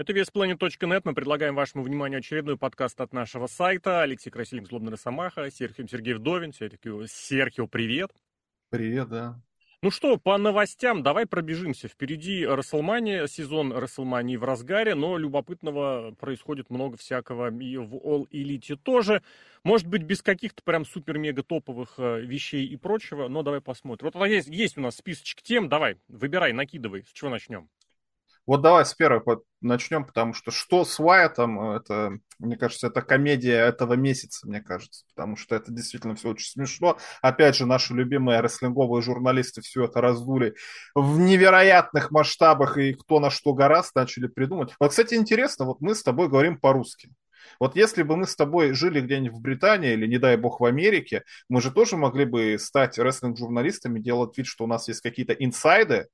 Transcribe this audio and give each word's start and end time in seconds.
Это 0.00 0.14
веспланет.нет. 0.14 1.04
Мы 1.04 1.12
предлагаем 1.12 1.54
вашему 1.54 1.84
вниманию 1.84 2.20
очередной 2.20 2.56
подкаст 2.56 2.98
от 3.02 3.12
нашего 3.12 3.46
сайта. 3.48 4.00
Алексей 4.00 4.30
Красильник, 4.30 4.66
Злобный 4.66 4.92
Росомаха, 4.92 5.50
Серхио 5.50 5.86
Сергей 5.86 6.14
Вдовин. 6.14 6.54
Серхио, 6.54 7.66
привет. 7.66 8.10
Привет, 8.70 9.10
да. 9.10 9.38
Ну 9.82 9.90
что, 9.90 10.16
по 10.16 10.38
новостям 10.38 11.02
давай 11.02 11.26
пробежимся. 11.26 11.86
Впереди 11.86 12.46
Расселмания, 12.46 13.26
сезон 13.26 13.74
Расселмании 13.74 14.36
в 14.36 14.44
разгаре, 14.44 14.94
но 14.94 15.18
любопытного 15.18 16.14
происходит 16.18 16.70
много 16.70 16.96
всякого 16.96 17.52
и 17.52 17.76
в 17.76 17.94
All 17.96 18.26
Elite 18.32 18.76
тоже. 18.76 19.22
Может 19.64 19.86
быть, 19.86 20.04
без 20.04 20.22
каких-то 20.22 20.62
прям 20.62 20.86
супер-мега 20.86 21.42
топовых 21.42 21.96
э, 21.98 22.22
вещей 22.22 22.64
и 22.64 22.76
прочего, 22.78 23.28
но 23.28 23.42
давай 23.42 23.60
посмотрим. 23.60 24.10
Вот 24.14 24.26
есть, 24.26 24.48
есть 24.48 24.78
у 24.78 24.80
нас 24.80 24.96
списочек 24.96 25.42
тем, 25.42 25.68
давай, 25.68 25.98
выбирай, 26.08 26.54
накидывай, 26.54 27.04
с 27.04 27.12
чего 27.12 27.28
начнем. 27.28 27.68
Вот 28.46 28.62
давай 28.62 28.84
с 28.84 28.94
первого 28.94 29.42
начнем, 29.60 30.04
потому 30.04 30.32
что 30.32 30.50
что 30.50 30.84
с 30.84 30.98
Уайтом, 30.98 31.60
это, 31.72 32.18
мне 32.38 32.56
кажется, 32.56 32.88
это 32.88 33.02
комедия 33.02 33.58
этого 33.66 33.94
месяца, 33.94 34.48
мне 34.48 34.60
кажется, 34.60 35.04
потому 35.14 35.36
что 35.36 35.54
это 35.54 35.70
действительно 35.70 36.16
все 36.16 36.30
очень 36.30 36.50
смешно. 36.50 36.98
Опять 37.22 37.56
же, 37.56 37.66
наши 37.66 37.94
любимые 37.94 38.40
рестлинговые 38.40 39.02
журналисты 39.02 39.60
все 39.60 39.84
это 39.84 40.00
раздули 40.00 40.54
в 40.94 41.18
невероятных 41.20 42.10
масштабах, 42.10 42.78
и 42.78 42.94
кто 42.94 43.20
на 43.20 43.30
что 43.30 43.52
гораздо 43.52 44.00
начали 44.00 44.26
придумать. 44.26 44.74
Вот, 44.80 44.90
кстати, 44.90 45.14
интересно, 45.14 45.66
вот 45.66 45.80
мы 45.80 45.94
с 45.94 46.02
тобой 46.02 46.28
говорим 46.28 46.58
по-русски. 46.58 47.10
Вот 47.58 47.76
если 47.76 48.02
бы 48.02 48.16
мы 48.16 48.26
с 48.26 48.36
тобой 48.36 48.72
жили 48.72 49.00
где-нибудь 49.00 49.38
в 49.38 49.42
Британии 49.42 49.92
или, 49.92 50.06
не 50.06 50.18
дай 50.18 50.36
бог, 50.36 50.60
в 50.60 50.64
Америке, 50.64 51.24
мы 51.48 51.60
же 51.60 51.70
тоже 51.70 51.96
могли 51.96 52.24
бы 52.24 52.58
стать 52.58 52.98
рестлинг-журналистами, 52.98 54.00
делать 54.00 54.36
вид, 54.36 54.46
что 54.46 54.64
у 54.64 54.66
нас 54.66 54.88
есть 54.88 55.00
какие-то 55.00 55.32
инсайды, 55.34 56.08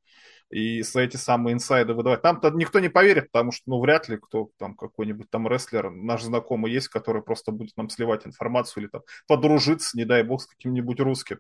и 0.51 0.81
эти 0.81 1.17
самые 1.17 1.55
инсайды 1.55 1.93
выдавать. 1.95 2.23
Там-то 2.23 2.51
никто 2.51 2.79
не 2.79 2.89
поверит, 2.89 3.31
потому 3.33 3.53
что, 3.53 3.65
ну, 3.67 3.81
вряд 3.81 4.09
ли 4.09 4.17
кто 4.17 4.51
там 4.59 4.75
какой-нибудь 4.75 5.29
там 5.31 5.49
рестлер, 5.49 5.91
наш 5.91 6.23
знакомый 6.23 6.73
есть, 6.73 6.89
который 6.89 7.23
просто 7.23 7.53
будет 7.53 7.77
нам 7.77 7.89
сливать 7.91 8.27
информацию 8.27 8.85
или 8.85 8.91
там 8.91 9.03
подружиться, 9.27 9.97
не 9.97 10.05
дай 10.05 10.23
бог, 10.23 10.43
с 10.43 10.47
каким-нибудь 10.47 11.01
русским. 11.01 11.39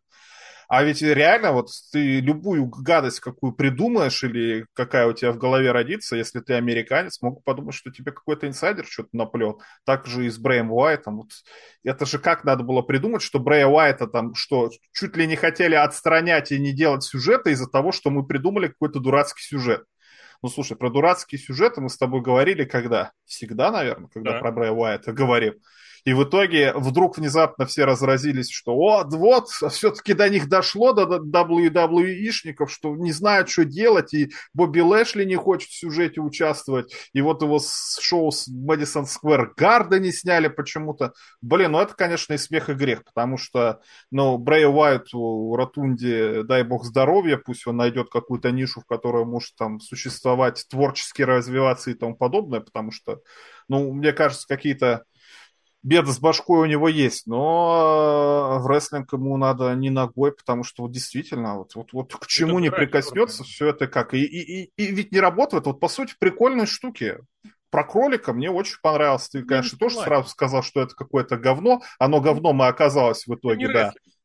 А 0.68 0.82
ведь 0.82 1.00
реально 1.00 1.52
вот 1.52 1.70
ты 1.92 2.20
любую 2.20 2.66
гадость, 2.66 3.20
какую 3.20 3.52
придумаешь 3.52 4.24
или 4.24 4.66
какая 4.74 5.06
у 5.06 5.12
тебя 5.12 5.32
в 5.32 5.38
голове 5.38 5.70
родится, 5.70 6.16
если 6.16 6.40
ты 6.40 6.54
американец, 6.54 7.22
могут 7.22 7.44
подумать, 7.44 7.74
что 7.74 7.90
тебе 7.90 8.12
какой-то 8.12 8.48
инсайдер 8.48 8.84
что-то 8.84 9.10
наплел. 9.12 9.62
Так 9.84 10.06
же 10.06 10.26
и 10.26 10.30
с 10.30 10.38
Брэем 10.38 10.72
Уайтом. 10.72 11.18
Вот 11.18 11.30
это 11.84 12.04
же 12.04 12.18
как 12.18 12.44
надо 12.44 12.64
было 12.64 12.82
придумать, 12.82 13.22
что 13.22 13.38
Брэя 13.38 13.68
Уайта 13.68 14.06
там 14.08 14.34
что, 14.34 14.70
чуть 14.92 15.16
ли 15.16 15.26
не 15.26 15.36
хотели 15.36 15.74
отстранять 15.74 16.50
и 16.50 16.58
не 16.58 16.72
делать 16.72 17.04
сюжета 17.04 17.50
из-за 17.50 17.68
того, 17.68 17.92
что 17.92 18.10
мы 18.10 18.26
придумали 18.26 18.68
какой-то 18.68 18.98
дурацкий 18.98 19.42
сюжет. 19.42 19.84
Ну, 20.42 20.48
слушай, 20.48 20.76
про 20.76 20.90
дурацкие 20.90 21.38
сюжеты 21.38 21.80
мы 21.80 21.88
с 21.88 21.96
тобой 21.96 22.20
говорили 22.20 22.64
когда? 22.64 23.12
Всегда, 23.24 23.70
наверное, 23.70 24.08
когда 24.08 24.32
да. 24.32 24.40
про 24.40 24.52
Брэя 24.52 24.72
Уайта 24.72 25.12
говорим. 25.12 25.54
И 26.06 26.12
в 26.12 26.22
итоге 26.22 26.72
вдруг 26.72 27.18
внезапно 27.18 27.66
все 27.66 27.84
разразились, 27.84 28.48
что 28.48 28.76
вот, 28.76 29.12
вот, 29.12 29.48
все-таки 29.48 30.14
до 30.14 30.28
них 30.28 30.48
дошло, 30.48 30.92
до 30.92 31.18
WWE-шников, 31.18 32.70
что 32.70 32.94
не 32.94 33.10
знают, 33.10 33.48
что 33.48 33.64
делать, 33.64 34.14
и 34.14 34.30
Бобби 34.54 34.78
Лэшли 34.78 35.24
не 35.24 35.34
хочет 35.34 35.68
в 35.68 35.76
сюжете 35.76 36.20
участвовать, 36.20 36.94
и 37.12 37.20
вот 37.20 37.42
его 37.42 37.58
с 37.58 37.98
шоу 38.00 38.30
с 38.30 38.46
Мэдисон 38.46 39.06
Сквер 39.06 39.52
Гарда 39.56 39.98
не 39.98 40.12
сняли 40.12 40.46
почему-то. 40.46 41.12
Блин, 41.42 41.72
ну 41.72 41.80
это, 41.80 41.94
конечно, 41.94 42.34
и 42.34 42.38
смех, 42.38 42.70
и 42.70 42.74
грех, 42.74 43.02
потому 43.02 43.36
что, 43.36 43.80
ну, 44.12 44.38
Брэй 44.38 44.66
Уайт 44.66 45.12
у 45.12 45.56
Ротунди, 45.56 46.44
дай 46.44 46.62
бог 46.62 46.84
здоровья, 46.84 47.36
пусть 47.36 47.66
он 47.66 47.78
найдет 47.78 48.10
какую-то 48.10 48.52
нишу, 48.52 48.80
в 48.80 48.86
которой 48.86 49.24
может 49.24 49.56
там 49.56 49.80
существовать, 49.80 50.66
творчески 50.70 51.22
развиваться 51.22 51.90
и 51.90 51.94
тому 51.94 52.14
подобное, 52.14 52.60
потому 52.60 52.92
что, 52.92 53.22
ну, 53.68 53.92
мне 53.92 54.12
кажется, 54.12 54.46
какие-то 54.46 55.02
беда 55.86 56.10
с 56.10 56.18
башкой 56.18 56.62
у 56.62 56.64
него 56.64 56.88
есть, 56.88 57.28
но 57.28 58.58
в 58.60 58.66
рестлинг 58.66 59.12
ему 59.12 59.36
надо 59.36 59.72
не 59.74 59.88
ногой, 59.88 60.32
потому 60.32 60.64
что 60.64 60.82
вот 60.82 60.90
действительно, 60.90 61.58
вот, 61.58 61.76
вот, 61.76 61.92
вот 61.92 62.16
к 62.16 62.26
чему 62.26 62.58
это 62.58 62.62
не 62.62 62.70
прикоснется, 62.72 63.44
все 63.44 63.68
это 63.68 63.86
как. 63.86 64.12
И, 64.12 64.24
и, 64.24 64.64
и, 64.64 64.70
и 64.76 64.86
ведь 64.86 65.12
не 65.12 65.20
работает. 65.20 65.66
Вот 65.66 65.78
по 65.78 65.88
сути 65.88 66.14
прикольные 66.18 66.66
штуки. 66.66 67.18
Про 67.70 67.84
кролика 67.84 68.32
мне 68.32 68.50
очень 68.50 68.78
понравилось. 68.82 69.28
Ты, 69.28 69.42
конечно, 69.42 69.78
тоже 69.78 69.96
сразу 69.96 70.28
сказал, 70.28 70.62
что 70.62 70.82
это 70.82 70.94
какое-то 70.94 71.36
говно. 71.36 71.82
Оно 71.98 72.20
говно 72.20 72.52
мы 72.52 72.66
оказалось 72.66 73.26
в 73.26 73.34
итоге, 73.34 73.68
да. 73.68 73.86
Рестлинг. 73.86 74.15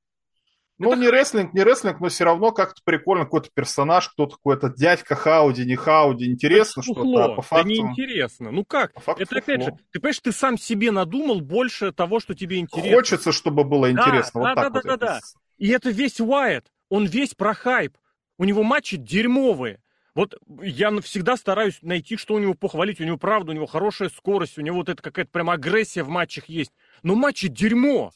Ну, 0.86 0.94
это 0.94 1.02
не 1.02 1.09
рестлинг, 1.09 1.53
не 1.53 1.64
рестлинг, 1.64 2.00
но 2.00 2.09
все 2.09 2.24
равно 2.24 2.52
как-то 2.52 2.81
прикольно, 2.84 3.25
какой-то 3.25 3.50
персонаж, 3.53 4.09
кто-то 4.09 4.36
какой-то 4.36 4.69
дядька 4.69 5.16
Хауди, 5.16 5.64
не 5.64 5.75
Хауди, 5.75 6.25
интересно 6.25 6.84
что-то, 6.84 7.24
а 7.24 7.36
по 7.36 7.42
факту... 7.42 7.68
Да 7.68 7.69
неинтересно, 7.69 8.52
ну 8.52 8.66
как? 8.66 8.94
По 8.94 9.02
факту 9.02 9.24
это 9.24 9.38
опять 9.38 9.64
фуфло. 9.64 9.78
же, 9.78 9.84
ты 9.92 10.00
понимаешь, 10.00 10.19
ты 10.19 10.31
сам 10.31 10.58
себе 10.58 10.92
надумал 10.92 11.42
больше 11.42 11.92
того, 11.92 12.19
что 12.19 12.34
тебе 12.34 12.58
интересно. 12.58 12.96
Хочется, 12.96 13.31
чтобы 13.31 13.64
было 13.64 13.92
интересно, 13.92 14.42
да, 14.42 14.50
вот 14.50 14.56
да, 14.56 14.62
так 14.62 14.74
да, 14.74 14.80
вот. 14.80 14.84
Да, 14.84 14.97
да, 14.97 15.14
да. 15.14 15.19
И 15.58 15.69
это 15.69 15.90
весь 15.90 16.19
Уайт, 16.19 16.66
он 16.90 17.06
весь 17.06 17.36
про 17.36 17.53
хайп, 17.53 17.96
у 18.38 18.44
него 18.44 18.63
матчи 18.63 18.98
дерьмовые. 18.98 19.80
Вот 20.13 20.36
я 20.62 20.92
всегда 21.02 21.38
стараюсь 21.38 21.80
найти, 21.81 22.18
что 22.18 22.34
у 22.34 22.40
него 22.40 22.53
похвалить. 22.53 23.00
У 23.00 23.03
него 23.03 23.18
правда, 23.18 23.52
у 23.52 23.56
него 23.56 23.66
хорошая 23.66 24.09
скорость, 24.09 24.58
у 24.58 24.62
него 24.62 24.78
вот 24.78 24.90
эта 24.90 25.02
какая-то 25.02 25.31
прям 25.31 25.50
агрессия 25.50 26.03
в 26.03 26.09
матчах 26.09 26.50
есть. 26.50 26.72
Но 27.02 27.16
матчи 27.16 27.48
дерьмо. 27.48 28.12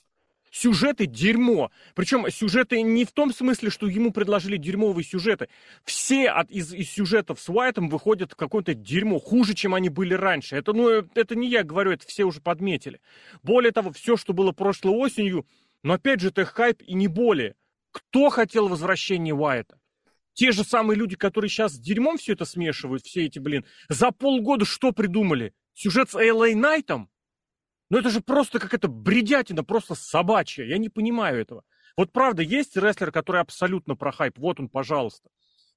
Сюжеты 0.56 1.06
дерьмо. 1.06 1.70
Причем 1.96 2.32
сюжеты 2.32 2.82
не 2.82 3.04
в 3.04 3.12
том 3.12 3.34
смысле, 3.34 3.70
что 3.70 3.88
ему 3.88 4.12
предложили 4.12 4.56
дерьмовые 4.56 5.04
сюжеты. 5.04 5.50
Все 5.84 6.30
от, 6.30 6.50
из, 6.50 6.74
из 6.74 6.90
сюжетов 6.90 7.42
с 7.42 7.50
Уайтом 7.50 7.90
выходят 7.90 8.36
какое-то 8.36 8.74
дерьмо, 8.74 9.20
хуже, 9.20 9.54
чем 9.54 9.76
они 9.76 9.90
были 9.90 10.14
раньше. 10.14 10.56
Это, 10.56 10.72
ну, 10.72 10.88
это 10.88 11.36
не 11.36 11.50
я 11.50 11.64
говорю, 11.64 11.92
это 11.92 12.08
все 12.08 12.24
уже 12.24 12.40
подметили. 12.40 13.02
Более 13.44 13.74
того, 13.74 13.92
все, 13.92 14.16
что 14.16 14.32
было 14.32 14.54
прошлой 14.54 14.96
осенью, 14.96 15.46
но 15.84 15.96
опять 15.96 16.22
же, 16.22 16.30
это 16.30 16.46
хайп 16.46 16.82
и 16.84 16.94
не 16.94 17.10
более. 17.10 17.56
Кто 17.92 18.30
хотел 18.30 18.70
возвращения 18.70 19.34
Уайта? 19.34 19.78
Те 20.36 20.54
же 20.54 20.64
самые 20.64 20.98
люди, 20.98 21.18
которые 21.18 21.50
сейчас 21.50 21.74
с 21.74 21.80
дерьмом 21.80 22.18
все 22.18 22.32
это 22.32 22.46
смешивают, 22.46 23.04
все 23.04 23.26
эти, 23.26 23.40
блин, 23.40 23.66
за 23.90 24.12
полгода 24.12 24.64
что 24.64 24.94
придумали? 24.94 25.54
Сюжет 25.74 26.12
с 26.12 26.16
Элей 26.16 26.56
Найтом? 26.56 27.10
Ну 27.96 28.00
это 28.02 28.10
же 28.10 28.20
просто 28.20 28.60
какая-то 28.60 28.90
бредятина, 28.90 29.64
просто 29.64 29.96
собачья. 29.96 30.66
Я 30.66 30.78
не 30.78 30.90
понимаю 30.90 31.40
этого. 31.40 31.64
Вот 31.96 32.12
правда, 32.12 32.42
есть 32.42 32.76
рестлер, 32.76 33.10
который 33.10 33.40
абсолютно 33.40 33.96
про 33.96 34.12
хайп. 34.12 34.38
Вот 34.38 34.60
он, 34.60 34.68
пожалуйста. 34.68 35.30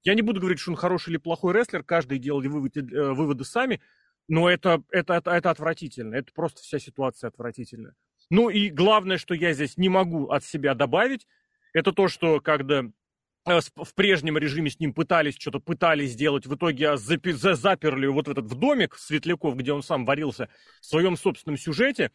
Я 0.02 0.14
не 0.14 0.22
буду 0.22 0.40
говорить, 0.40 0.58
что 0.58 0.72
он 0.72 0.76
хороший 0.76 1.10
или 1.10 1.18
плохой 1.18 1.54
рестлер, 1.54 1.84
каждый 1.84 2.18
делал 2.18 2.40
выводы, 2.40 2.80
э, 2.80 3.12
выводы 3.12 3.44
сами, 3.44 3.80
но 4.26 4.50
это, 4.50 4.82
это, 4.90 5.14
это, 5.14 5.30
это 5.30 5.48
отвратительно. 5.48 6.16
Это 6.16 6.32
просто 6.34 6.60
вся 6.60 6.80
ситуация 6.80 7.28
отвратительная. 7.28 7.94
Ну 8.30 8.50
и 8.50 8.68
главное, 8.68 9.16
что 9.16 9.34
я 9.34 9.52
здесь 9.52 9.76
не 9.76 9.88
могу 9.88 10.26
от 10.26 10.42
себя 10.42 10.74
добавить, 10.74 11.24
это 11.72 11.92
то, 11.92 12.08
что 12.08 12.40
когда 12.40 12.82
в 13.48 13.94
прежнем 13.94 14.38
режиме 14.38 14.70
с 14.70 14.78
ним 14.78 14.92
пытались 14.92 15.36
что-то 15.38 15.60
пытались 15.60 16.12
сделать, 16.12 16.46
в 16.46 16.54
итоге 16.54 16.94
запи- 16.94 17.32
заперли 17.32 18.06
вот 18.06 18.28
этот 18.28 18.46
в 18.46 18.54
домик 18.54 18.96
Светляков, 18.96 19.56
где 19.56 19.72
он 19.72 19.82
сам 19.82 20.04
варился 20.04 20.48
в 20.80 20.86
своем 20.86 21.16
собственном 21.16 21.58
сюжете, 21.58 22.10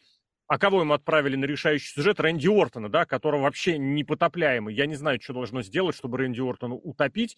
а 0.47 0.57
кого 0.59 0.81
ему 0.81 0.93
отправили 0.93 1.35
на 1.35 1.45
решающий 1.45 1.93
сюжет? 1.93 2.19
Рэнди 2.19 2.47
Ортона, 2.47 2.89
да, 2.89 3.05
которого 3.05 3.43
вообще 3.43 3.77
непотопляемый. 3.77 4.75
Я 4.75 4.85
не 4.85 4.95
знаю, 4.95 5.19
что 5.21 5.33
должно 5.33 5.61
сделать, 5.63 5.95
чтобы 5.95 6.17
Рэнди 6.17 6.41
Ортона 6.41 6.75
утопить, 6.75 7.37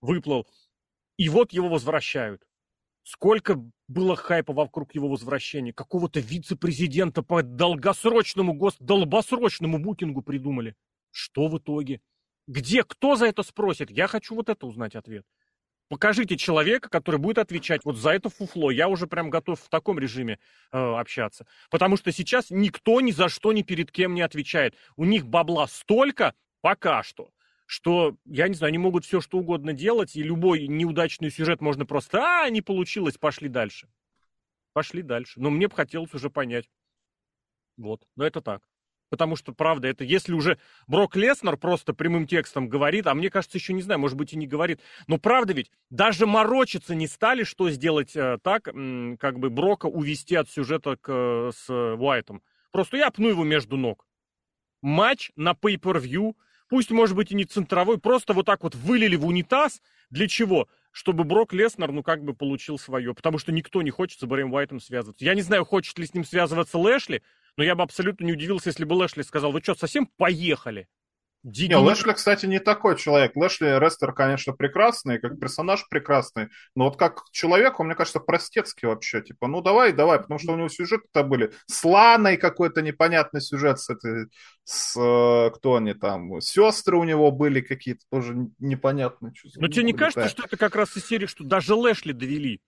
выплыл. 0.00 0.46
И 1.16 1.28
вот 1.28 1.52
его 1.52 1.68
возвращают. 1.68 2.42
Сколько 3.02 3.60
было 3.86 4.16
хайпа 4.16 4.52
вокруг 4.52 4.94
его 4.94 5.08
возвращения. 5.08 5.72
Какого-то 5.72 6.20
вице-президента 6.20 7.22
по 7.22 7.42
долгосрочному, 7.42 8.54
гос... 8.54 8.76
долбосрочному 8.78 9.78
букингу 9.78 10.22
придумали. 10.22 10.74
Что 11.10 11.48
в 11.48 11.58
итоге? 11.58 12.00
Где, 12.46 12.84
кто 12.84 13.16
за 13.16 13.26
это 13.26 13.42
спросит? 13.42 13.90
Я 13.90 14.06
хочу 14.06 14.34
вот 14.34 14.48
это 14.48 14.66
узнать 14.66 14.94
ответ. 14.94 15.24
Покажите 15.88 16.36
человека, 16.36 16.88
который 16.88 17.20
будет 17.20 17.38
отвечать 17.38 17.84
вот 17.84 17.96
за 17.96 18.10
это 18.10 18.30
фуфло. 18.30 18.70
Я 18.70 18.88
уже 18.88 19.06
прям 19.06 19.30
готов 19.30 19.60
в 19.60 19.68
таком 19.68 19.98
режиме 19.98 20.38
э, 20.72 20.78
общаться. 20.78 21.46
Потому 21.70 21.96
что 21.96 22.10
сейчас 22.10 22.50
никто 22.50 23.00
ни 23.00 23.10
за 23.10 23.28
что 23.28 23.52
ни 23.52 23.62
перед 23.62 23.92
кем 23.92 24.14
не 24.14 24.22
отвечает. 24.22 24.74
У 24.96 25.04
них 25.04 25.26
бабла 25.26 25.66
столько 25.66 26.34
пока 26.62 27.02
что, 27.02 27.30
что, 27.66 28.16
я 28.24 28.48
не 28.48 28.54
знаю, 28.54 28.70
они 28.70 28.78
могут 28.78 29.04
все 29.04 29.20
что 29.20 29.38
угодно 29.38 29.72
делать, 29.72 30.16
и 30.16 30.22
любой 30.22 30.66
неудачный 30.66 31.30
сюжет 31.30 31.60
можно 31.60 31.84
просто, 31.84 32.22
а, 32.22 32.50
не 32.50 32.62
получилось, 32.62 33.18
пошли 33.18 33.48
дальше. 33.48 33.88
Пошли 34.72 35.02
дальше. 35.02 35.40
Но 35.40 35.50
мне 35.50 35.68
бы 35.68 35.74
хотелось 35.74 36.14
уже 36.14 36.30
понять. 36.30 36.68
Вот, 37.76 38.06
но 38.16 38.24
это 38.24 38.40
так. 38.40 38.62
Потому 39.10 39.36
что, 39.36 39.52
правда, 39.52 39.88
это 39.88 40.04
если 40.04 40.32
уже 40.32 40.58
Брок 40.86 41.16
Леснер 41.16 41.56
просто 41.56 41.94
прямым 41.94 42.26
текстом 42.26 42.68
говорит, 42.68 43.06
а 43.06 43.14
мне 43.14 43.30
кажется, 43.30 43.58
еще 43.58 43.72
не 43.72 43.82
знаю, 43.82 44.00
может 44.00 44.16
быть 44.16 44.32
и 44.32 44.36
не 44.36 44.46
говорит, 44.46 44.80
но 45.06 45.18
правда 45.18 45.52
ведь, 45.52 45.70
даже 45.90 46.26
морочиться 46.26 46.94
не 46.94 47.06
стали, 47.06 47.44
что 47.44 47.70
сделать 47.70 48.16
э, 48.16 48.38
так, 48.42 48.68
м, 48.68 49.16
как 49.18 49.38
бы 49.38 49.50
Брока 49.50 49.86
увести 49.86 50.34
от 50.34 50.50
сюжета 50.50 50.96
к, 50.96 51.08
э, 51.12 51.50
с 51.54 51.70
Уайтом. 51.70 52.42
Просто 52.72 52.96
я 52.96 53.10
пну 53.10 53.28
его 53.28 53.44
между 53.44 53.76
ног. 53.76 54.06
Матч 54.82 55.30
на 55.36 55.52
pay-per-view, 55.52 56.34
пусть, 56.68 56.90
может 56.90 57.16
быть, 57.16 57.30
и 57.32 57.34
не 57.34 57.44
центровой, 57.44 57.98
просто 57.98 58.32
вот 58.32 58.46
так 58.46 58.62
вот 58.62 58.74
вылили 58.74 59.16
в 59.16 59.26
унитаз. 59.26 59.80
Для 60.10 60.28
чего? 60.28 60.68
Чтобы 60.92 61.24
Брок 61.24 61.52
Леснер, 61.52 61.90
ну, 61.92 62.02
как 62.02 62.22
бы 62.22 62.34
получил 62.34 62.78
свое. 62.78 63.14
Потому 63.14 63.38
что 63.38 63.52
никто 63.52 63.82
не 63.82 63.90
хочет 63.90 64.20
с 64.20 64.24
Брэем 64.24 64.52
Уайтом 64.52 64.80
связываться. 64.80 65.24
Я 65.24 65.34
не 65.34 65.42
знаю, 65.42 65.64
хочет 65.64 65.98
ли 65.98 66.06
с 66.06 66.14
ним 66.14 66.24
связываться 66.24 66.78
Лэшли, 66.78 67.22
но 67.56 67.64
я 67.64 67.74
бы 67.74 67.82
абсолютно 67.82 68.24
не 68.24 68.32
удивился, 68.32 68.68
если 68.68 68.84
бы 68.84 68.94
Лэшли 68.94 69.22
сказал, 69.22 69.52
вы 69.52 69.60
что, 69.60 69.74
совсем 69.74 70.06
поехали? 70.06 70.88
Не, 71.44 71.76
Лэшли, 71.76 72.12
кстати, 72.12 72.46
не 72.46 72.58
такой 72.58 72.96
человек. 72.96 73.36
Лэшли 73.36 73.78
Рестер, 73.78 74.14
конечно, 74.14 74.54
прекрасный, 74.54 75.18
как 75.18 75.38
персонаж 75.38 75.86
прекрасный, 75.90 76.48
но 76.74 76.84
вот 76.84 76.96
как 76.96 77.24
человек, 77.32 77.78
он, 77.78 77.86
мне 77.86 77.94
кажется, 77.94 78.18
простецкий 78.18 78.88
вообще. 78.88 79.20
Типа, 79.20 79.46
ну 79.46 79.60
давай, 79.60 79.92
давай, 79.92 80.18
потому 80.20 80.40
что 80.40 80.52
у 80.52 80.56
него 80.56 80.70
сюжеты-то 80.70 81.22
были. 81.22 81.52
С 81.66 81.84
Ланой 81.84 82.38
какой-то 82.38 82.80
непонятный 82.80 83.42
сюжет 83.42 83.78
с 83.78 83.90
этой, 83.90 84.28
с, 84.64 84.96
э, 84.98 85.50
кто 85.54 85.76
они 85.76 85.92
там, 85.92 86.40
сестры 86.40 86.96
у 86.96 87.04
него 87.04 87.30
были 87.30 87.60
какие-то 87.60 88.04
тоже 88.10 88.34
непонятные. 88.58 89.34
Но 89.56 89.68
тебе 89.68 89.84
не 89.84 89.92
кажется, 89.92 90.28
что 90.28 90.44
это 90.44 90.56
как 90.56 90.74
раз 90.74 90.96
из 90.96 91.06
серии, 91.06 91.26
что 91.26 91.44
даже 91.44 91.74
Лэшли 91.74 92.12
довели? 92.12 92.62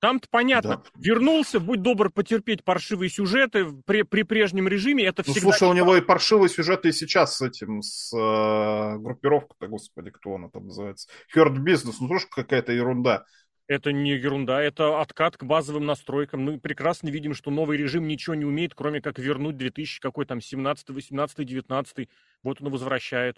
Там-то 0.00 0.28
понятно. 0.30 0.76
Да. 0.76 0.82
Вернулся, 0.98 1.60
будь 1.60 1.82
добр 1.82 2.10
потерпеть 2.10 2.64
паршивые 2.64 3.10
сюжеты 3.10 3.66
при, 3.84 4.02
при 4.02 4.22
прежнем 4.22 4.66
режиме. 4.66 5.04
Это 5.04 5.22
ну, 5.26 5.32
всегда... 5.32 5.52
слушай, 5.52 5.68
у 5.68 5.74
него 5.74 5.94
и 5.96 6.00
паршивые 6.00 6.48
сюжеты 6.48 6.88
и 6.88 6.92
сейчас 6.92 7.36
с 7.36 7.42
этим, 7.42 7.82
с 7.82 8.10
э, 8.16 8.98
группировкой-то, 8.98 9.66
господи, 9.68 10.10
кто 10.10 10.36
она 10.36 10.48
там 10.48 10.66
называется? 10.66 11.08
Hurt 11.36 11.56
Business, 11.56 11.96
ну 12.00 12.08
тоже 12.08 12.26
какая-то 12.30 12.72
ерунда. 12.72 13.24
Это 13.66 13.92
не 13.92 14.12
ерунда, 14.12 14.60
это 14.60 15.00
откат 15.00 15.36
к 15.36 15.44
базовым 15.44 15.86
настройкам. 15.86 16.40
Мы 16.42 16.58
прекрасно 16.58 17.08
видим, 17.08 17.34
что 17.34 17.50
новый 17.50 17.76
режим 17.76 18.08
ничего 18.08 18.34
не 18.34 18.44
умеет, 18.44 18.74
кроме 18.74 19.00
как 19.00 19.18
вернуть 19.18 19.58
2000 19.58 20.00
какой 20.00 20.24
там 20.24 20.40
17, 20.40 20.88
18, 20.88 21.46
19. 21.46 22.08
Вот 22.42 22.60
он 22.60 22.70
возвращает. 22.70 23.36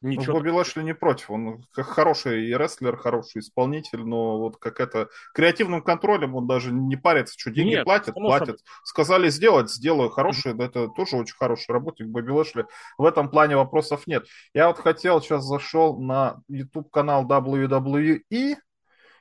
Ничего. 0.00 0.26
Ну, 0.26 0.32
Бобби 0.34 0.50
Лэшли 0.50 0.82
не 0.82 0.94
против, 0.94 1.30
он 1.30 1.64
хороший 1.72 2.56
рестлер, 2.56 2.96
хороший 2.96 3.40
исполнитель, 3.40 4.04
но 4.04 4.38
вот 4.38 4.56
как 4.56 4.78
это 4.78 5.08
креативным 5.34 5.82
контролем 5.82 6.36
он 6.36 6.46
даже 6.46 6.72
не 6.72 6.94
парится, 6.94 7.34
что 7.36 7.50
деньги 7.50 7.74
Нет, 7.74 7.84
платят, 7.84 8.14
платят. 8.14 8.46
Собой. 8.46 8.62
Сказали 8.84 9.28
сделать, 9.28 9.70
сделаю 9.70 10.10
хороший, 10.10 10.52
mm-hmm. 10.52 10.64
это 10.64 10.88
тоже 10.88 11.16
очень 11.16 11.34
хороший 11.36 11.72
работник 11.72 12.06
Бобби 12.06 12.30
Лэшли. 12.30 12.66
В 12.96 13.04
этом 13.04 13.28
плане 13.28 13.56
вопросов 13.56 14.06
нет. 14.06 14.26
Я 14.54 14.68
вот 14.68 14.78
хотел, 14.78 15.20
сейчас 15.20 15.44
зашел 15.44 15.98
на 16.00 16.42
YouTube 16.48 16.90
канал 16.90 17.26
WWE 17.26 18.20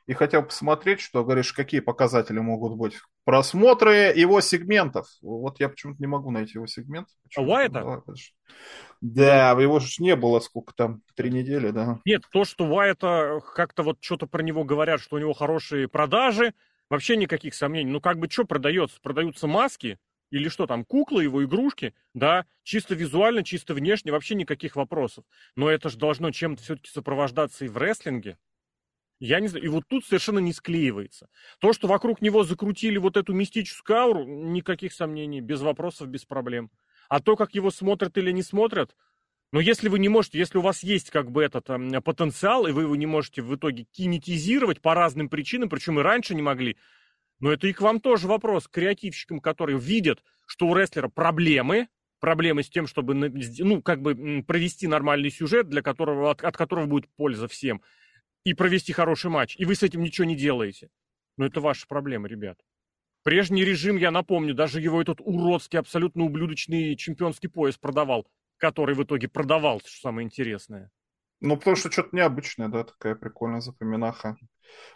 и 0.08 0.14
хотел 0.14 0.44
посмотреть, 0.44 1.02
что, 1.02 1.24
говоришь, 1.24 1.52
какие 1.52 1.82
показатели 1.82 2.40
могут 2.40 2.78
быть. 2.78 2.96
Просмотры 3.26 4.14
его 4.16 4.40
сегментов. 4.40 5.08
Вот 5.22 5.60
я 5.60 5.68
почему-то 5.68 6.02
не 6.02 6.08
могу 6.08 6.32
найти 6.32 6.54
его 6.56 6.66
сегмент. 6.66 7.10
А 7.36 7.42
Уайта? 7.42 8.02
Да, 9.02 9.52
его 9.52 9.80
же 9.80 10.02
не 10.02 10.16
было 10.16 10.40
сколько 10.40 10.74
там, 10.74 11.02
три 11.16 11.30
недели, 11.30 11.72
да. 11.72 12.00
Нет, 12.06 12.24
то, 12.32 12.46
что 12.46 12.66
Уайта 12.66 13.42
как-то 13.54 13.84
вот 13.84 13.98
что-то 14.00 14.28
про 14.28 14.42
него 14.42 14.64
говорят, 14.64 15.02
что 15.02 15.18
у 15.18 15.20
него 15.20 15.34
хорошие 15.34 15.90
продажи, 15.90 16.54
вообще 16.90 17.18
никаких 17.18 17.54
сомнений. 17.54 17.92
Ну 17.92 18.00
как 18.00 18.18
бы 18.18 18.30
что 18.30 18.46
продается? 18.46 19.00
Продаются 19.02 19.46
маски 19.46 20.00
или 20.30 20.48
что 20.50 20.68
там, 20.68 20.86
куклы, 20.86 21.24
его 21.24 21.44
игрушки, 21.44 21.94
да, 22.14 22.46
чисто 22.64 22.96
визуально, 22.96 23.44
чисто 23.44 23.74
внешне, 23.74 24.12
вообще 24.12 24.36
никаких 24.36 24.76
вопросов. 24.76 25.26
Но 25.56 25.70
это 25.70 25.90
же 25.90 25.98
должно 25.98 26.32
чем-то 26.32 26.64
все-таки 26.64 26.90
сопровождаться 26.90 27.66
и 27.66 27.70
в 27.70 27.78
рестлинге. 27.78 28.38
Я 29.20 29.40
не 29.40 29.48
знаю, 29.48 29.66
и 29.66 29.68
вот 29.68 29.84
тут 29.88 30.06
совершенно 30.06 30.40
не 30.40 30.54
склеивается. 30.54 31.30
То, 31.60 31.74
что 31.74 31.88
вокруг 31.88 32.22
него 32.22 32.44
закрутили 32.44 32.98
вот 32.98 33.18
эту 33.18 33.34
мистическую 33.34 33.98
ауру, 33.98 34.24
никаких 34.26 34.94
сомнений, 34.94 35.42
без 35.42 35.62
вопросов, 35.62 36.08
без 36.08 36.26
проблем. 36.26 36.70
А 37.10 37.20
то, 37.20 37.36
как 37.36 37.56
его 37.56 37.72
смотрят 37.72 38.18
или 38.18 38.32
не 38.32 38.44
смотрят, 38.44 38.96
но 39.52 39.60
если 39.60 39.88
вы 39.88 40.00
не 40.00 40.10
можете, 40.10 40.38
если 40.38 40.58
у 40.58 40.62
вас 40.62 40.84
есть 40.84 41.10
как 41.10 41.32
бы 41.32 41.42
этот 41.42 41.70
э, 41.70 42.02
потенциал, 42.02 42.68
и 42.68 42.72
вы 42.72 42.84
его 42.84 42.96
не 42.96 43.06
можете 43.06 43.42
в 43.42 43.56
итоге 43.56 43.86
кинетизировать 43.92 44.82
по 44.82 44.94
разным 44.94 45.30
причинам, 45.30 45.70
причем 45.70 46.00
и 46.00 46.04
раньше 46.04 46.36
не 46.36 46.42
могли, 46.42 46.78
но 47.40 47.52
это 47.52 47.68
и 47.68 47.74
к 47.74 47.82
вам 47.82 48.02
тоже 48.02 48.28
вопрос, 48.28 48.68
к 48.68 48.72
креативщикам, 48.72 49.40
которые 49.40 49.80
видят, 49.80 50.22
что 50.46 50.68
у 50.68 50.76
рестлера 50.76 51.08
проблемы, 51.08 51.88
проблемы 52.20 52.64
с 52.64 52.70
тем, 52.70 52.88
чтобы, 52.88 53.14
ну, 53.14 53.82
как 53.82 54.02
бы 54.02 54.44
провести 54.46 54.88
нормальный 54.88 55.30
сюжет, 55.30 55.70
для 55.70 55.82
которого, 55.82 56.32
от, 56.32 56.44
от 56.44 56.58
которого 56.58 56.86
будет 56.88 57.08
польза 57.16 57.48
всем, 57.48 57.82
и 58.48 58.54
провести 58.54 58.94
хороший 58.94 59.30
матч, 59.30 59.58
и 59.58 59.66
вы 59.66 59.76
с 59.76 59.84
этим 59.84 60.02
ничего 60.02 60.26
не 60.26 60.36
делаете. 60.36 60.90
Но 61.36 61.46
это 61.46 61.60
ваша 61.60 61.86
проблема, 61.86 62.30
ребят. 62.30 62.58
Прежний 63.24 63.66
режим, 63.66 63.98
я 63.98 64.10
напомню, 64.10 64.54
даже 64.54 64.80
его 64.80 65.02
этот 65.02 65.20
уродский, 65.20 65.78
абсолютно 65.78 66.24
ублюдочный 66.24 66.96
чемпионский 66.96 67.50
пояс 67.50 67.78
продавал, 67.78 68.26
который 68.56 68.96
в 68.96 69.04
итоге 69.04 69.28
продавал, 69.28 69.82
что 69.82 70.00
самое 70.00 70.26
интересное. 70.26 70.90
Ну, 71.42 71.58
потому 71.58 71.76
что 71.76 71.92
что-то 71.92 72.16
необычное, 72.16 72.70
да, 72.70 72.86
такая 72.86 73.16
прикольная 73.16 73.60
запоминаха. 73.60 74.38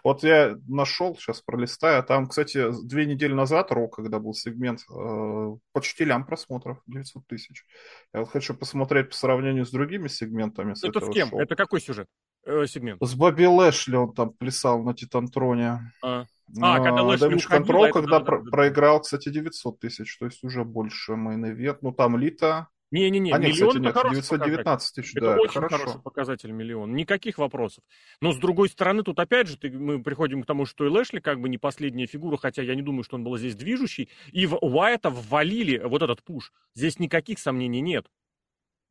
Вот 0.03 0.23
я 0.23 0.57
нашел, 0.67 1.15
сейчас 1.17 1.41
пролистаю, 1.41 1.99
а 1.99 2.03
там, 2.03 2.27
кстати, 2.27 2.71
две 2.85 3.05
недели 3.05 3.33
назад, 3.33 3.71
Ро, 3.71 3.89
когда 3.89 4.19
был 4.19 4.33
сегмент, 4.33 4.81
э, 4.89 5.57
почти 5.73 6.05
лям 6.05 6.25
просмотров, 6.25 6.81
900 6.87 7.27
тысяч. 7.27 7.65
Я 8.13 8.21
вот 8.21 8.29
хочу 8.29 8.53
посмотреть 8.53 9.09
по 9.09 9.15
сравнению 9.15 9.65
с 9.65 9.71
другими 9.71 10.07
сегментами. 10.07 10.73
С 10.73 10.83
Это 10.85 11.01
с 11.01 11.09
кем? 11.09 11.29
Шоу. 11.29 11.39
Это 11.39 11.55
какой 11.57 11.81
сюжет? 11.81 12.07
Э, 12.45 12.65
сегмент? 12.67 13.01
С 13.03 13.13
Бобби 13.13 13.45
Лэшли 13.45 13.95
он 13.95 14.13
там 14.13 14.31
плясал 14.31 14.83
на 14.83 14.93
Титантроне. 14.93 15.91
А. 16.01 16.25
А, 16.59 16.79
когда 16.79 17.03
Лэшли 17.03 17.29
Damage 17.29 17.49
Control, 17.49 17.91
когда 17.91 18.19
да, 18.19 18.25
про- 18.25 18.41
да, 18.41 18.49
проиграл, 18.49 19.01
кстати, 19.01 19.29
900 19.29 19.79
тысяч, 19.79 20.17
то 20.17 20.25
есть 20.25 20.43
уже 20.43 20.63
больше 20.63 21.15
мейн 21.15 21.77
Ну, 21.81 21.91
там 21.91 22.17
Лита... 22.17 22.67
Не-не-не, 22.91 23.31
а 23.31 23.37
нет, 23.37 23.55
миллион 23.55 23.69
кстати, 23.69 23.83
нет, 23.83 23.95
это 23.95 24.09
919 24.09 24.95
тысяч, 24.95 25.15
это 25.15 25.25
да, 25.27 25.35
очень 25.37 25.53
хорошо. 25.53 25.77
хороший 25.77 26.01
показатель 26.01 26.51
миллион, 26.51 26.93
никаких 26.93 27.37
вопросов. 27.37 27.85
Но 28.19 28.33
с 28.33 28.37
другой 28.37 28.67
стороны, 28.67 29.03
тут 29.03 29.17
опять 29.17 29.47
же 29.47 29.55
ты, 29.55 29.71
мы 29.71 30.03
приходим 30.03 30.43
к 30.43 30.45
тому, 30.45 30.65
что 30.65 30.85
и 30.85 30.89
Лэшли 30.89 31.21
как 31.21 31.39
бы 31.39 31.47
не 31.47 31.57
последняя 31.57 32.05
фигура, 32.05 32.35
хотя 32.35 32.63
я 32.63 32.75
не 32.75 32.81
думаю, 32.81 33.03
что 33.03 33.15
он 33.15 33.23
был 33.23 33.37
здесь 33.37 33.55
движущий, 33.55 34.09
и 34.33 34.45
в 34.45 34.55
Уайта 34.55 35.09
ввалили 35.09 35.77
вот 35.77 36.01
этот 36.01 36.21
пуш. 36.21 36.51
Здесь 36.75 36.99
никаких 36.99 37.39
сомнений 37.39 37.79
нет. 37.79 38.07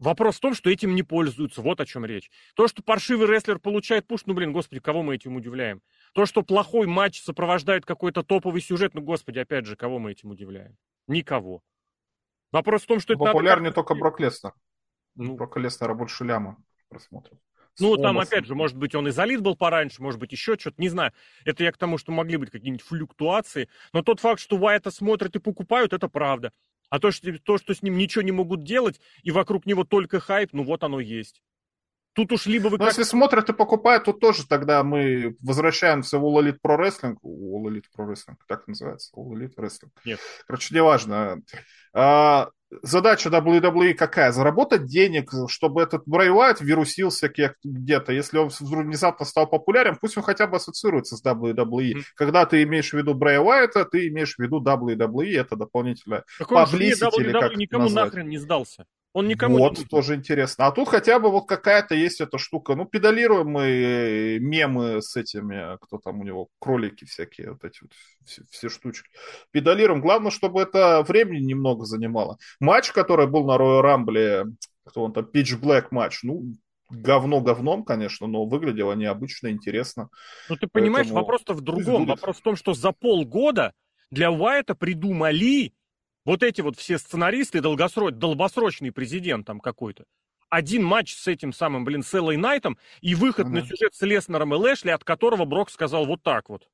Вопрос 0.01 0.37
в 0.37 0.41
том, 0.41 0.55
что 0.55 0.71
этим 0.71 0.95
не 0.95 1.03
пользуются, 1.03 1.61
вот 1.61 1.79
о 1.79 1.85
чем 1.85 2.07
речь. 2.07 2.31
То, 2.55 2.67
что 2.67 2.83
паршивый 2.83 3.29
рестлер 3.29 3.59
получает 3.59 4.07
пуш, 4.07 4.23
ну, 4.25 4.33
блин, 4.33 4.51
господи, 4.51 4.81
кого 4.81 5.03
мы 5.03 5.15
этим 5.15 5.37
удивляем? 5.37 5.83
То, 6.15 6.25
что 6.25 6.43
плохой 6.43 6.87
матч 6.87 7.21
сопровождает 7.21 7.85
какой-то 7.85 8.23
топовый 8.23 8.63
сюжет, 8.63 8.95
ну, 8.95 9.03
господи, 9.03 9.39
опять 9.39 9.67
же, 9.67 9.77
кого 9.77 9.99
мы 9.99 10.13
этим 10.13 10.31
удивляем? 10.31 10.75
Никого. 11.07 11.63
Вопрос 12.51 12.83
в 12.83 12.87
том, 12.87 12.99
что 12.99 13.13
это 13.13 13.23
Популярнее 13.23 13.65
надо... 13.65 13.75
только 13.75 13.95
Брок 13.95 14.21
Леснер. 14.21 14.55
Ну, 15.17 15.37
Брок 15.37 15.59
Леснера 15.59 15.93
больше 15.93 16.25
ляма 16.25 16.57
просмотров. 16.89 17.39
Ну, 17.79 17.97
там, 17.97 18.19
опять 18.19 18.47
же, 18.47 18.55
может 18.55 18.79
быть, 18.79 18.95
он 18.95 19.07
и 19.07 19.11
залит 19.11 19.43
был 19.43 19.55
пораньше, 19.55 20.03
может 20.03 20.19
быть, 20.19 20.33
еще 20.33 20.57
что-то, 20.59 20.81
не 20.81 20.89
знаю. 20.89 21.13
Это 21.45 21.63
я 21.63 21.73
к 21.73 21.77
тому, 21.77 21.99
что 21.99 22.11
могли 22.11 22.39
быть 22.39 22.51
какие-нибудь 22.51 22.85
флюктуации. 22.85 23.69
Но 23.93 24.03
тот 24.03 24.19
факт, 24.19 24.41
что 24.41 24.57
Уайта 24.57 24.91
смотрят 24.91 25.37
и 25.37 25.39
покупают, 25.39 25.93
это 25.93 26.09
правда. 26.09 26.53
А 26.91 26.99
то 26.99 27.11
что, 27.11 27.33
то, 27.39 27.57
что 27.57 27.75
с 27.75 27.83
ним 27.83 27.97
ничего 27.97 28.23
не 28.23 28.33
могут 28.33 28.65
делать, 28.65 29.01
и 29.23 29.31
вокруг 29.31 29.65
него 29.65 29.85
только 29.85 30.21
хайп, 30.21 30.51
ну 30.53 30.65
вот 30.65 30.85
оно 30.85 31.01
есть. 31.01 31.41
Тут 32.13 32.33
уж 32.33 32.47
либо 32.47 32.65
вы... 32.65 32.73
Ну, 32.73 32.79
как... 32.79 32.89
если 32.89 33.05
смотрят 33.05 33.49
и 33.49 33.53
покупают, 33.53 34.05
то 34.05 34.13
тоже 34.13 34.47
тогда 34.47 34.83
мы 34.83 35.37
возвращаемся 35.41 36.19
в 36.19 36.25
All 36.25 36.43
Elite 36.43 36.59
Pro 36.65 36.77
Wrestling. 36.77 37.17
All 37.23 37.63
Elite 37.67 37.85
Pro 37.97 38.09
Wrestling, 38.09 38.37
так 38.49 38.67
называется? 38.67 39.13
All 39.17 39.31
Elite 39.33 39.55
Wrestling. 39.57 39.91
Нет. 40.05 40.19
Короче, 40.47 40.75
неважно. 40.75 41.41
А, 41.95 42.49
задача 42.83 43.29
WWE 43.29 43.95
какая? 43.95 44.33
Заработать 44.33 44.87
денег, 44.87 45.33
чтобы 45.49 45.83
этот 45.83 46.03
Брэй 46.07 46.31
Уайт 46.31 46.61
вирусился 46.61 47.31
где-то. 47.65 48.13
Если 48.13 48.39
он 48.39 48.49
внезапно 48.49 49.27
стал 49.27 49.47
популярен, 49.47 49.97
пусть 50.01 50.17
он 50.17 50.23
хотя 50.23 50.47
бы 50.47 50.57
ассоциируется 50.57 51.17
с 51.17 51.25
WWE. 51.25 51.57
Mm-hmm. 51.57 52.03
Когда 52.15 52.47
ты 52.47 52.63
имеешь 52.63 52.91
в 52.91 52.95
виду 52.95 53.15
Брэй 53.15 53.39
Уайта, 53.39 53.85
ты 53.85 54.09
имеешь 54.09 54.37
в 54.37 54.39
виду 54.39 54.63
WWE, 54.63 55.39
это 55.39 55.57
дополнительное 55.57 56.25
publicity, 56.41 57.21
или 57.21 57.33
как 57.33 57.57
никому 57.57 57.85
назвать. 57.85 58.07
нахрен 58.07 58.29
не 58.29 58.39
сдался. 58.39 58.87
Он 59.13 59.27
никому 59.27 59.59
вот, 59.59 59.79
не 59.79 59.85
тоже 59.85 60.15
интересно. 60.15 60.67
А 60.67 60.73
тут 60.73 60.89
хотя 60.89 61.19
бы 61.19 61.31
вот 61.31 61.43
какая-то 61.43 61.97
есть 61.97 62.21
эта 62.21 62.39
штука. 62.39 62.77
Ну, 62.77 62.85
педалируем 62.85 63.49
мы 63.49 64.39
мемы 64.41 65.03
с 65.03 65.17
этими, 65.17 65.77
кто 65.81 65.99
там 65.99 66.21
у 66.21 66.25
него, 66.25 66.49
кролики 66.61 67.05
всякие, 67.05 67.53
вот 67.53 67.65
эти 67.65 67.83
вот 67.83 67.93
все, 68.25 68.43
все 68.51 68.69
штучки. 68.69 69.09
Педалируем. 69.51 70.01
Главное, 70.01 70.31
чтобы 70.31 70.63
это 70.63 71.03
времени 71.03 71.45
немного 71.45 71.85
занимало. 71.85 72.39
Матч, 72.61 72.93
который 72.93 73.27
был 73.27 73.45
на 73.45 73.57
Royal 73.57 73.83
Rumble, 73.83 74.53
кто 74.85 75.03
он 75.03 75.13
там, 75.13 75.25
Pitch 75.25 75.61
Black 75.61 75.89
матч, 75.91 76.23
ну, 76.23 76.55
говно 76.89 77.41
говном, 77.41 77.85
конечно, 77.85 78.27
но 78.27 78.45
выглядело 78.45 78.93
необычно, 78.93 79.49
интересно. 79.49 80.09
Ну, 80.49 80.57
ты 80.57 80.69
понимаешь, 80.69 81.07
Поэтому... 81.07 81.21
вопрос-то 81.21 81.55
в 81.55 81.63
другом. 81.63 82.07
Вопрос 82.07 82.39
в 82.39 82.43
том, 82.43 82.57
что 82.57 82.75
за 82.75 82.93
полгода 82.93 83.73
для 84.11 84.31
Уайта 84.31 84.75
придумали 84.75 85.73
вот 86.31 86.45
эти 86.45 86.61
вот 86.61 86.77
все 86.77 86.97
сценаристы, 86.97 87.61
долгосроч, 87.61 88.15
долгосрочный 88.15 88.93
президент 88.93 89.47
там 89.49 89.59
какой-то, 89.59 90.05
один 90.49 90.85
матч 90.85 91.17
с 91.17 91.27
этим 91.27 91.53
самым, 91.53 91.85
блин, 91.85 92.05
с 92.05 92.15
Эллой 92.15 92.37
Найтом 92.37 92.79
и 93.01 93.17
выход 93.17 93.47
ага. 93.47 93.57
на 93.57 93.67
сюжет 93.67 93.95
с 93.95 94.03
Леснером 94.03 94.55
и 94.55 94.57
Лэшли, 94.57 94.91
от 94.91 95.03
которого 95.03 95.45
Брок 95.45 95.71
сказал 95.71 96.07
вот 96.07 96.23
так 96.23 96.49
вот. 96.49 96.69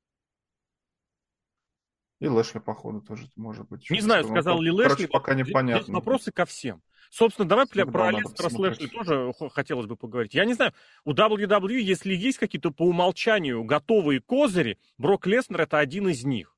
И 2.19 2.27
Лэшли, 2.27 2.59
походу, 2.59 3.01
тоже 3.01 3.27
может 3.35 3.67
быть. 3.67 3.89
Не 3.89 4.01
знаю, 4.01 4.25
сказал 4.25 4.61
ли 4.61 4.69
Лэшли. 4.69 4.89
Короче, 4.89 5.07
пока 5.07 5.33
непонятно. 5.33 5.83
Здесь 5.83 5.95
вопросы 5.95 6.31
ко 6.31 6.45
всем. 6.45 6.83
Собственно, 7.09 7.47
давай 7.47 7.65
Всегда 7.65 7.85
про 7.85 8.11
Лестера 8.11 8.49
с 8.49 8.53
Лэшли 8.53 8.87
тоже 8.87 9.33
хотелось 9.53 9.87
бы 9.87 9.95
поговорить. 9.95 10.35
Я 10.35 10.45
не 10.45 10.53
знаю, 10.53 10.73
у 11.03 11.13
WWE, 11.13 11.79
если 11.79 12.13
есть 12.13 12.37
какие-то 12.37 12.69
по 12.69 12.83
умолчанию 12.83 13.63
готовые 13.63 14.21
козыри, 14.21 14.77
Брок 14.99 15.25
Леснер 15.25 15.61
это 15.61 15.79
один 15.79 16.09
из 16.09 16.23
них. 16.23 16.56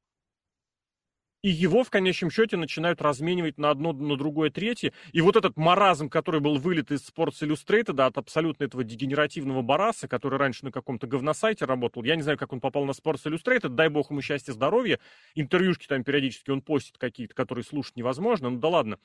И 1.42 1.50
его 1.50 1.86
в 1.86 1.90
конечном 1.90 2.32
счете 2.32 2.58
начинают 2.58 3.02
разменивать 3.02 3.58
на 3.58 3.70
одно, 3.70 3.94
на 3.94 4.18
другое, 4.18 4.50
третье. 4.50 4.92
И 5.14 5.22
вот 5.22 5.38
этот 5.38 5.56
маразм, 5.56 6.10
который 6.10 6.42
был 6.42 6.58
вылет 6.58 6.92
из 6.92 7.08
Sports 7.10 7.42
Illustrated, 7.42 7.94
да, 7.94 8.08
от 8.08 8.18
абсолютно 8.18 8.66
этого 8.66 8.84
дегенеративного 8.84 9.62
бараса, 9.62 10.10
который 10.10 10.38
раньше 10.38 10.66
на 10.66 10.72
каком-то 10.72 11.08
говносайте 11.08 11.64
работал. 11.64 12.04
Я 12.04 12.18
не 12.18 12.24
знаю, 12.24 12.38
как 12.38 12.52
он 12.52 12.60
попал 12.60 12.84
на 12.84 12.92
Sports 12.92 13.24
Illustrated, 13.26 13.70
дай 13.70 13.88
бог 13.88 14.12
ему 14.12 14.22
счастья, 14.22 14.52
здоровья. 14.52 15.00
Интервьюшки 15.34 15.88
там 15.88 16.04
периодически 16.04 16.52
он 16.52 16.62
постит 16.62 16.98
какие-то, 16.98 17.34
которые 17.34 17.64
слушать 17.64 17.96
невозможно. 17.96 18.50
Ну 18.50 18.60
да 18.60 18.68
ладно. 18.68 19.00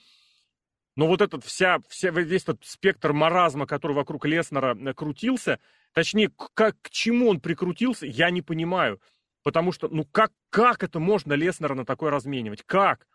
Но 0.97 1.07
вот 1.07 1.21
этот 1.21 1.45
вся, 1.45 1.79
вся, 1.89 2.11
весь 2.11 2.43
этот 2.43 2.65
спектр 2.65 3.13
маразма, 3.13 3.67
который 3.67 3.93
вокруг 3.93 4.27
Леснера 4.27 4.77
э, 4.77 4.95
крутился, 4.95 5.59
точнее, 5.93 6.31
к, 6.31 6.51
к 6.55 6.91
чему 6.91 7.29
он 7.29 7.41
прикрутился, 7.41 8.07
я 8.07 8.31
не 8.31 8.43
понимаю. 8.43 9.01
Потому 9.45 9.73
что, 9.73 9.89
ну 9.89 10.05
как, 10.05 10.33
как 10.51 10.83
это 10.83 10.99
можно 10.99 11.35
Леснера 11.35 11.75
на 11.75 11.85
такой 11.85 12.11
разменивать? 12.11 12.63
Как? 12.65 13.07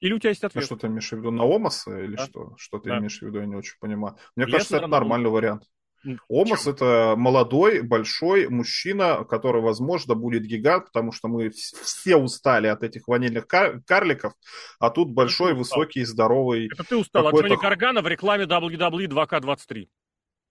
Или 0.00 0.12
у 0.14 0.18
тебя 0.18 0.30
есть 0.30 0.42
ответ? 0.42 0.64
А 0.64 0.66
что 0.66 0.76
ты 0.76 0.88
имеешь 0.88 1.08
в 1.08 1.12
виду, 1.12 1.30
на 1.30 1.44
Омаса 1.44 1.98
или 2.00 2.16
да? 2.16 2.26
что? 2.26 2.54
Что 2.58 2.78
ты 2.78 2.90
да. 2.90 2.98
имеешь 2.98 3.18
в 3.18 3.22
виду, 3.22 3.38
я 3.38 3.46
не 3.46 3.54
очень 3.54 3.76
понимаю. 3.78 4.16
Мне 4.34 4.46
Леснера 4.46 4.58
кажется, 4.58 4.76
это 4.78 4.86
нормальный 4.88 5.28
Омас. 5.28 5.34
вариант. 5.34 5.62
Омас 6.28 6.66
это 6.66 7.14
молодой, 7.16 7.82
большой 7.82 8.48
мужчина, 8.48 9.24
который, 9.24 9.60
возможно, 9.60 10.14
будет 10.14 10.44
гигант, 10.44 10.86
потому 10.86 11.12
что 11.12 11.28
мы 11.28 11.50
все 11.50 12.16
устали 12.16 12.68
от 12.68 12.82
этих 12.82 13.06
ванильных 13.06 13.46
кар- 13.46 13.82
карликов, 13.82 14.32
а 14.78 14.90
тут 14.90 15.10
большой, 15.10 15.54
высокий, 15.54 16.04
здоровый. 16.04 16.70
Это 16.72 16.84
ты 16.84 16.96
устал 16.96 17.26
от 17.26 17.34
Джонни 17.34 17.60
Гаргана 17.60 18.00
в 18.00 18.08
рекламе 18.08 18.44
WWE 18.44 19.06
2K23. 19.08 19.88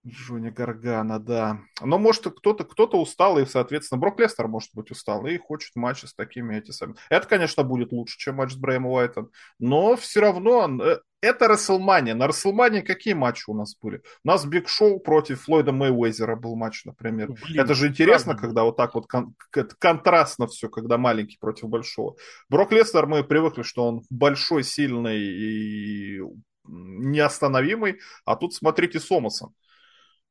Джонни 0.08 0.50
Гаргана, 0.50 1.20
да. 1.20 1.60
Но 1.82 1.98
может 1.98 2.24
кто-то 2.24 2.64
кто-то 2.64 3.00
устал, 3.00 3.38
и, 3.38 3.46
соответственно, 3.46 4.00
Брок 4.00 4.20
Лестер 4.20 4.48
может 4.48 4.70
быть 4.74 4.92
устал 4.92 5.26
и 5.26 5.38
хочет 5.38 5.76
матча 5.76 6.08
с 6.08 6.14
такими 6.14 6.56
эти 6.56 6.72
самыми. 6.72 6.98
Это, 7.10 7.28
конечно, 7.28 7.64
будет 7.64 7.92
лучше, 7.92 8.18
чем 8.18 8.36
матч 8.36 8.54
с 8.54 8.56
Брэем 8.56 8.86
Уайтом, 8.86 9.30
но 9.60 9.98
все 9.98 10.22
равно 10.22 10.70
э, 10.82 11.00
это 11.22 11.50
Расселмания. 11.50 12.16
На 12.16 12.28
Расселмании 12.28 12.80
какие 12.80 13.14
матчи 13.14 13.50
у 13.50 13.54
нас 13.54 13.76
были? 13.82 14.02
У 14.24 14.28
нас 14.28 14.46
Биг 14.46 14.70
Шоу 14.70 15.02
против 15.02 15.42
Флойда 15.44 15.74
Мэйуэзера 15.74 16.38
был 16.38 16.56
матч, 16.56 16.86
например. 16.86 17.34
Блин, 17.44 17.60
это 17.62 17.74
же 17.74 17.88
интересно, 17.88 18.32
правда. 18.32 18.42
когда 18.42 18.64
вот 18.64 18.78
так 18.78 18.96
вот 18.96 19.06
кон- 19.06 19.36
контрастно 19.80 20.48
все, 20.48 20.70
когда 20.70 20.98
маленький 20.98 21.38
против 21.38 21.68
большого. 21.68 22.16
Брок 22.48 22.72
Лестер, 22.72 23.06
мы 23.06 23.26
привыкли, 23.26 23.64
что 23.64 23.86
он 23.86 24.04
большой, 24.10 24.64
сильный 24.64 25.20
и 25.20 26.22
неостановимый, 26.66 28.00
а 28.26 28.36
тут 28.36 28.54
смотрите 28.54 29.00
Сомаса. 29.00 29.50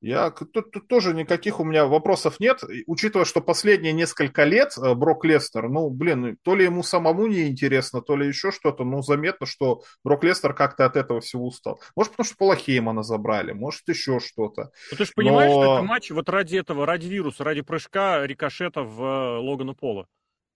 Я 0.01 0.31
тут, 0.31 0.71
тут 0.71 0.87
тоже 0.87 1.13
никаких 1.13 1.59
у 1.59 1.65
меня 1.65 1.87
вопросов 1.87 2.39
нет, 2.39 2.63
учитывая, 2.87 3.25
что 3.25 3.41
последние 3.41 3.93
несколько 3.93 4.45
лет 4.45 4.73
э, 4.79 4.95
Брок 4.95 5.25
Лестер, 5.25 5.69
ну, 5.69 5.91
блин, 5.91 6.39
то 6.43 6.55
ли 6.55 6.65
ему 6.65 6.85
самому 6.85 7.27
не 7.27 7.49
интересно, 7.49 8.01
то 8.01 8.17
ли 8.17 8.29
еще 8.29 8.53
что-то, 8.53 8.85
ну, 8.85 9.03
заметно, 9.03 9.45
что 9.45 9.83
Брок 10.05 10.23
Лестер 10.23 10.55
как-то 10.55 10.85
от 10.85 10.95
этого 10.95 11.21
всего 11.21 11.49
устал. 11.49 11.81
Может, 11.97 12.13
потому 12.13 12.27
что 12.27 12.37
Пола 12.37 12.55
Хеймана 12.55 13.03
забрали, 13.03 13.53
может, 13.53 13.89
еще 13.89 14.21
что-то. 14.21 14.71
Ну, 14.93 14.97
ты 14.99 15.05
же 15.05 15.13
понимаешь, 15.17 15.51
Но... 15.51 15.63
что 15.63 15.75
это 15.75 15.83
матч 15.83 16.11
вот 16.13 16.29
ради 16.29 16.57
этого, 16.57 16.87
ради 16.87 17.09
вируса, 17.09 17.43
ради 17.43 17.63
прыжка 17.63 18.25
рикошета 18.25 18.83
в 18.83 19.03
э, 19.03 19.39
Логана 19.39 19.75
Пола. 19.75 20.07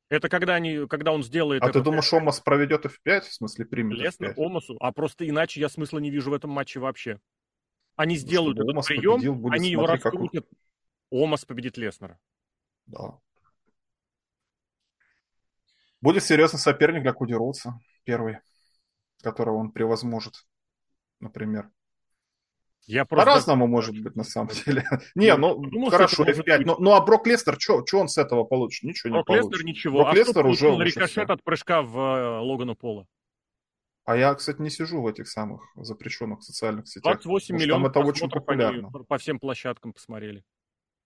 Это 0.08 0.28
когда, 0.28 0.54
они, 0.54 0.87
когда 0.88 1.11
он 1.11 1.25
сделает... 1.25 1.64
А 1.64 1.72
ты 1.72 1.80
думаешь, 1.80 2.12
Омас 2.12 2.38
проведет 2.38 2.84
F5, 2.84 3.20
в 3.22 3.32
смысле 3.32 3.64
примет 3.64 3.99
Лестер, 3.99 4.34
Омасу, 4.37 4.76
а 4.78 4.92
просто 4.92 5.28
иначе 5.28 5.58
я 5.58 5.68
смысла 5.68 5.99
не 5.99 6.11
вижу 6.11 6.30
в 6.30 6.34
этом 6.34 6.50
матче 6.50 6.78
вообще. 6.78 7.18
Они 7.96 8.16
сделают 8.16 8.58
этот 8.58 8.70
Омас 8.70 8.87
прием, 8.87 9.20
победил, 9.20 9.52
они 9.52 9.70
его 9.70 9.87
раскрутят. 9.87 10.46
Как... 10.49 10.58
Омас 11.11 11.44
победит 11.44 11.76
Леснера. 11.76 12.18
Да. 12.87 13.18
Будет 16.00 16.25
серьезный 16.25 16.58
соперник 16.58 17.02
для 17.02 17.12
Куди 17.12 17.34
Роудса, 17.34 17.78
первый, 18.04 18.38
которого 19.22 19.56
он 19.56 19.70
превозможет, 19.70 20.46
например. 21.20 21.70
Я 22.87 23.04
просто... 23.04 23.25
По-разному 23.25 23.68
может 23.68 23.96
быть, 24.02 24.16
на 24.16 24.25
самом 24.25 24.49
деле. 24.66 24.84
не, 25.14 25.37
ну, 25.37 25.61
ну 25.61 25.90
хорошо, 25.90 26.25
F5. 26.25 26.62
Ну, 26.64 26.76
ну, 26.80 26.92
а 26.92 27.00
Брок 27.00 27.26
Лестер, 27.26 27.56
что 27.61 27.84
он 27.92 28.08
с 28.08 28.18
этого 28.18 28.44
получит? 28.44 28.82
Ничего 28.82 29.12
Брок 29.12 29.28
не 29.28 29.34
получит. 29.34 29.44
Брок 29.44 29.52
Лестер 29.52 29.66
ничего. 29.66 29.99
Брок 29.99 30.08
а 30.08 30.14
Лестер 30.16 30.46
уже 30.46 30.68
рикошет 30.84 31.30
от 31.30 31.44
прыжка 31.44 31.82
в 31.82 31.96
э, 31.96 32.38
Логана 32.40 32.75
Пола. 32.75 33.06
А 34.04 34.16
я, 34.16 34.35
кстати, 34.35 34.61
не 34.61 34.71
сижу 34.71 35.00
в 35.00 35.06
этих 35.06 35.28
самых 35.28 35.62
запрещенных 35.76 36.42
социальных 36.42 36.88
сетях. 36.88 37.21
28 37.23 37.56
миллионов 37.56 37.92
там 37.92 38.02
это 38.02 38.11
очень 38.11 38.30
популярно. 38.30 38.90
По 38.90 39.18
всем 39.18 39.38
площадкам 39.38 39.92
посмотрели. 39.92 40.44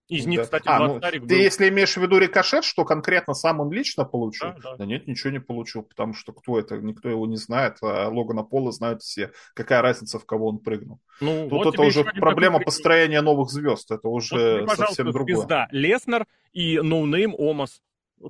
Из 0.08 0.24
них, 0.24 0.38
да. 0.38 0.44
кстати, 0.44 0.62
а, 0.66 0.78
ну, 0.78 1.00
ты 1.00 1.18
был... 1.18 1.28
если 1.34 1.68
имеешь 1.68 1.94
в 1.94 1.96
виду 1.96 2.18
рикошет, 2.18 2.62
что 2.62 2.84
конкретно 2.84 3.34
сам 3.34 3.58
он 3.58 3.72
лично 3.72 4.04
получил? 4.04 4.48
Да, 4.48 4.58
да. 4.62 4.76
да 4.76 4.86
нет, 4.86 5.08
ничего 5.08 5.32
не 5.32 5.40
получил, 5.40 5.82
потому 5.82 6.14
что 6.14 6.32
кто 6.32 6.60
это? 6.60 6.76
Никто 6.76 7.08
его 7.08 7.26
не 7.26 7.36
знает, 7.36 7.78
а 7.82 8.08
Логана 8.08 8.44
Пола 8.44 8.70
знают 8.70 9.02
все. 9.02 9.32
Какая 9.54 9.82
разница, 9.82 10.20
в 10.20 10.24
кого 10.24 10.48
он 10.48 10.58
прыгнул? 10.60 11.00
Ну, 11.20 11.48
Тут 11.48 11.64
вот 11.64 11.74
это 11.74 11.82
уже 11.82 12.04
проблема 12.04 12.60
построения 12.60 13.20
новых 13.20 13.50
звезд. 13.50 13.90
Это 13.90 14.08
уже 14.08 14.60
вот, 14.60 14.76
совсем 14.76 15.10
другое. 15.10 15.38
Звезда 15.38 15.68
Леснар 15.72 16.26
и 16.52 16.78
ноунейм 16.78 17.34
Омас. 17.36 17.82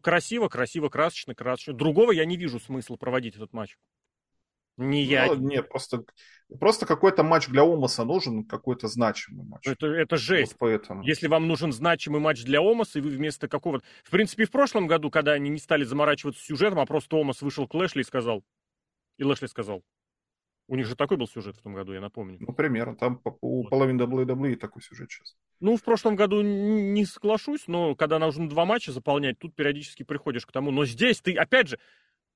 Красиво, 0.02 0.48
красиво, 0.48 0.88
красочно, 0.88 1.34
красочно. 1.34 1.74
Другого 1.74 2.10
я 2.12 2.24
не 2.24 2.38
вижу 2.38 2.58
смысла 2.58 2.96
проводить 2.96 3.36
этот 3.36 3.52
матч. 3.52 3.76
Не 4.76 5.02
я. 5.02 5.26
Ну, 5.26 5.36
нет, 5.36 5.68
просто, 5.68 6.04
просто 6.60 6.86
какой-то 6.86 7.22
матч 7.22 7.48
для 7.48 7.62
Омаса 7.62 8.04
нужен, 8.04 8.44
какой-то 8.44 8.88
значимый 8.88 9.46
матч. 9.46 9.66
Это, 9.66 9.86
это 9.86 10.16
жесть. 10.16 10.52
Вот 10.52 10.58
поэтому. 10.58 11.02
Если 11.02 11.28
вам 11.28 11.48
нужен 11.48 11.72
значимый 11.72 12.20
матч 12.20 12.44
для 12.44 12.60
Омаса, 12.60 12.98
и 12.98 13.02
вы 13.02 13.10
вместо 13.10 13.48
какого-то... 13.48 13.84
В 14.04 14.10
принципе, 14.10 14.44
в 14.44 14.50
прошлом 14.50 14.86
году, 14.86 15.10
когда 15.10 15.32
они 15.32 15.48
не 15.50 15.58
стали 15.58 15.84
заморачиваться 15.84 16.42
сюжетом, 16.42 16.78
а 16.78 16.86
просто 16.86 17.16
Омас 17.16 17.42
вышел 17.42 17.66
к 17.66 17.74
Лэшли 17.74 18.02
и 18.02 18.04
сказал... 18.04 18.44
И 19.16 19.24
Лэшли 19.24 19.46
сказал. 19.46 19.82
У 20.68 20.74
них 20.74 20.86
же 20.86 20.96
такой 20.96 21.16
был 21.16 21.28
сюжет 21.28 21.56
в 21.56 21.62
том 21.62 21.74
году, 21.74 21.92
я 21.92 22.00
напомню. 22.00 22.38
Ну, 22.40 22.52
примерно. 22.52 22.96
Там 22.96 23.20
у 23.40 23.62
вот. 23.62 23.70
половины 23.70 24.02
WWE 24.02 24.56
такой 24.56 24.82
сюжет 24.82 25.10
сейчас. 25.10 25.36
Ну, 25.60 25.76
в 25.76 25.82
прошлом 25.82 26.16
году 26.16 26.42
не 26.42 27.04
соглашусь, 27.06 27.66
но 27.66 27.94
когда 27.94 28.18
нужно 28.18 28.48
два 28.48 28.66
матча 28.66 28.92
заполнять, 28.92 29.38
тут 29.38 29.54
периодически 29.54 30.02
приходишь 30.02 30.44
к 30.44 30.52
тому. 30.52 30.70
Но 30.72 30.84
здесь 30.84 31.20
ты, 31.20 31.34
опять 31.34 31.68
же, 31.68 31.78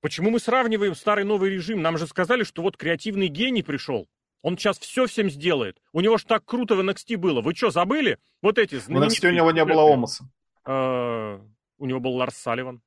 Почему 0.00 0.30
мы 0.30 0.40
сравниваем 0.40 0.94
старый 0.94 1.24
новый 1.24 1.50
режим? 1.50 1.82
Нам 1.82 1.98
же 1.98 2.06
сказали, 2.06 2.42
что 2.42 2.62
вот 2.62 2.76
креативный 2.76 3.28
гений 3.28 3.62
пришел. 3.62 4.08
Он 4.42 4.56
сейчас 4.56 4.78
все 4.78 5.06
всем 5.06 5.28
сделает. 5.28 5.80
У 5.92 6.00
него 6.00 6.16
же 6.16 6.24
так 6.24 6.44
круто 6.44 6.74
в 6.74 6.80
NXT 6.80 7.18
было. 7.18 7.42
Вы 7.42 7.54
что, 7.54 7.70
забыли? 7.70 8.18
Вот 8.40 8.58
эти 8.58 8.76
В 8.76 8.88
NXT 8.88 9.28
у 9.28 9.32
него 9.32 9.50
не 9.52 9.64
было 9.64 9.92
Омаса. 9.92 10.24
А, 10.64 11.40
у 11.78 11.86
него 11.86 12.00
был 12.00 12.12
Ларс 12.12 12.36
Салливан. 12.36 12.80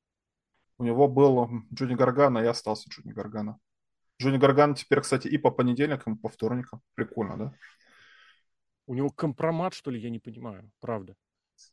У 0.78 0.84
него 0.84 1.06
был 1.06 1.48
Джонни 1.72 1.94
Гаргана, 1.94 2.38
и 2.38 2.46
остался 2.46 2.88
Джонни 2.90 3.12
Гаргана. 3.12 3.60
Джонни 4.20 4.38
Гаргана 4.38 4.74
теперь, 4.74 5.00
кстати, 5.00 5.28
и 5.28 5.38
по 5.38 5.52
понедельникам, 5.52 6.14
и 6.14 6.18
по 6.18 6.28
вторникам. 6.28 6.82
Прикольно, 6.94 7.36
да? 7.36 7.54
У 8.86 8.94
него 8.94 9.10
компромат, 9.10 9.74
что 9.74 9.92
ли, 9.92 10.00
я 10.00 10.10
не 10.10 10.18
понимаю, 10.18 10.70
правда. 10.80 11.14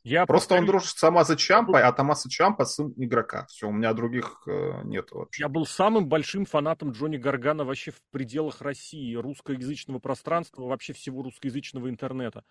Я 0.03 0.25
Просто 0.25 0.49
повторю... 0.49 0.61
он 0.61 0.67
дружит 0.67 0.89
с 0.89 0.99
Томаса 0.99 1.35
Чампой, 1.35 1.83
а 1.83 1.91
Томаса 1.91 2.29
Чампа 2.29 2.65
сын 2.65 2.93
игрока. 2.97 3.45
Все, 3.47 3.67
у 3.67 3.71
меня 3.71 3.93
других 3.93 4.41
э, 4.47 4.81
нет 4.83 5.11
вообще. 5.11 5.43
Я 5.43 5.49
был 5.49 5.65
самым 5.65 6.07
большим 6.07 6.45
фанатом 6.45 6.91
Джонни 6.91 7.17
Гаргана 7.17 7.65
вообще 7.65 7.91
в 7.91 8.01
пределах 8.09 8.61
России, 8.61 9.15
русскоязычного 9.15 9.99
пространства, 9.99 10.63
вообще 10.63 10.93
всего 10.93 11.21
русскоязычного 11.21 11.89
интернета. 11.89 12.43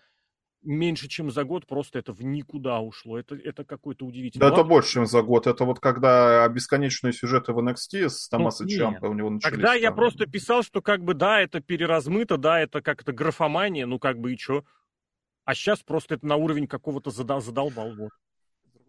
Меньше, 0.63 1.09
чем 1.09 1.31
за 1.31 1.45
год, 1.45 1.67
просто 1.67 1.99
это 1.99 2.13
в 2.13 2.23
никуда 2.23 2.81
ушло. 2.81 3.19
Это, 3.19 3.35
это 3.35 3.65
какой-то 3.65 4.05
удивительный. 4.05 4.47
Да, 4.47 4.53
это 4.53 4.63
больше, 4.63 4.93
чем 4.93 5.07
за 5.07 5.23
год. 5.23 5.47
Это 5.47 5.65
вот 5.65 5.81
когда 5.81 6.47
бесконечные 6.49 7.15
сюжеты 7.15 7.53
в 7.55 7.59
NXT 7.59 8.11
с 8.11 8.29
Томаса 8.29 8.65
ну, 8.65 8.69
Чампа 8.69 9.07
у 9.07 9.15
него 9.15 9.31
начались. 9.31 9.55
Тогда 9.55 9.73
там... 9.73 9.81
я 9.81 9.91
просто 9.91 10.27
писал, 10.27 10.63
что 10.63 10.83
как 10.83 11.03
бы 11.03 11.15
да, 11.15 11.41
это 11.41 11.61
переразмыто, 11.61 12.37
да, 12.37 12.61
это 12.61 12.83
как-то 12.83 13.13
графомания, 13.13 13.87
ну 13.87 13.99
как 13.99 14.19
бы 14.19 14.35
и 14.35 14.37
что. 14.37 14.65
А 15.44 15.54
сейчас 15.54 15.80
просто 15.82 16.14
это 16.14 16.26
на 16.26 16.37
уровень 16.37 16.66
какого-то 16.66 17.11
задол- 17.11 17.40
задолбал. 17.40 17.94
Вот. 17.97 18.11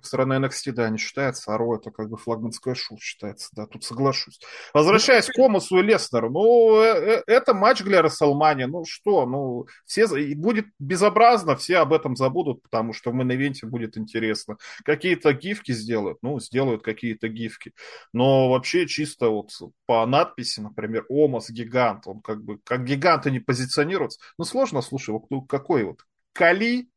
С 0.02 0.08
стороны 0.08 0.34
NXT, 0.34 0.72
да, 0.72 0.90
не 0.90 0.98
считается, 0.98 1.54
а 1.54 1.58
Raw 1.58 1.76
это 1.76 1.92
как 1.92 2.10
бы 2.10 2.18
флагманское 2.18 2.74
шоу 2.74 2.98
считается, 3.00 3.50
да, 3.54 3.68
тут 3.68 3.84
соглашусь. 3.84 4.40
Возвращаясь 4.74 5.28
к 5.28 5.34
Омосу 5.34 5.78
и 5.78 5.84
Леснару, 5.84 6.32
ну, 6.32 6.82
э, 6.82 7.18
э, 7.18 7.24
это 7.28 7.54
матч 7.54 7.84
для 7.84 8.02
РестлМании, 8.02 8.66
ну 8.66 8.84
что, 8.84 9.28
ну, 9.28 9.68
все, 9.86 10.08
будет 10.36 10.66
безобразно, 10.80 11.56
все 11.56 11.78
об 11.78 11.94
этом 11.94 12.16
забудут, 12.16 12.64
потому 12.64 12.94
что 12.94 13.12
в 13.12 13.16
мейн-ивенте 13.16 13.68
будет 13.68 13.96
интересно. 13.96 14.58
Какие-то 14.84 15.34
гифки 15.34 15.72
сделают, 15.72 16.18
ну, 16.24 16.40
сделают 16.40 16.84
какие-то 16.84 17.28
гифки, 17.28 17.74
но 18.12 18.50
вообще 18.50 18.88
чисто 18.88 19.30
вот 19.30 19.52
по 19.86 20.06
надписи, 20.08 20.62
например, 20.62 21.06
Омас 21.10 21.52
гигант, 21.52 22.08
он 22.08 22.22
как 22.22 22.44
бы, 22.44 22.58
как 22.64 22.86
гиганты 22.86 23.30
не 23.30 23.40
позиционируется, 23.40 24.20
ну, 24.40 24.46
сложно, 24.46 24.82
слушай, 24.82 25.12
вот 25.12 25.48
какой 25.48 25.84
вот 25.84 26.00
Кали, 26.34 26.88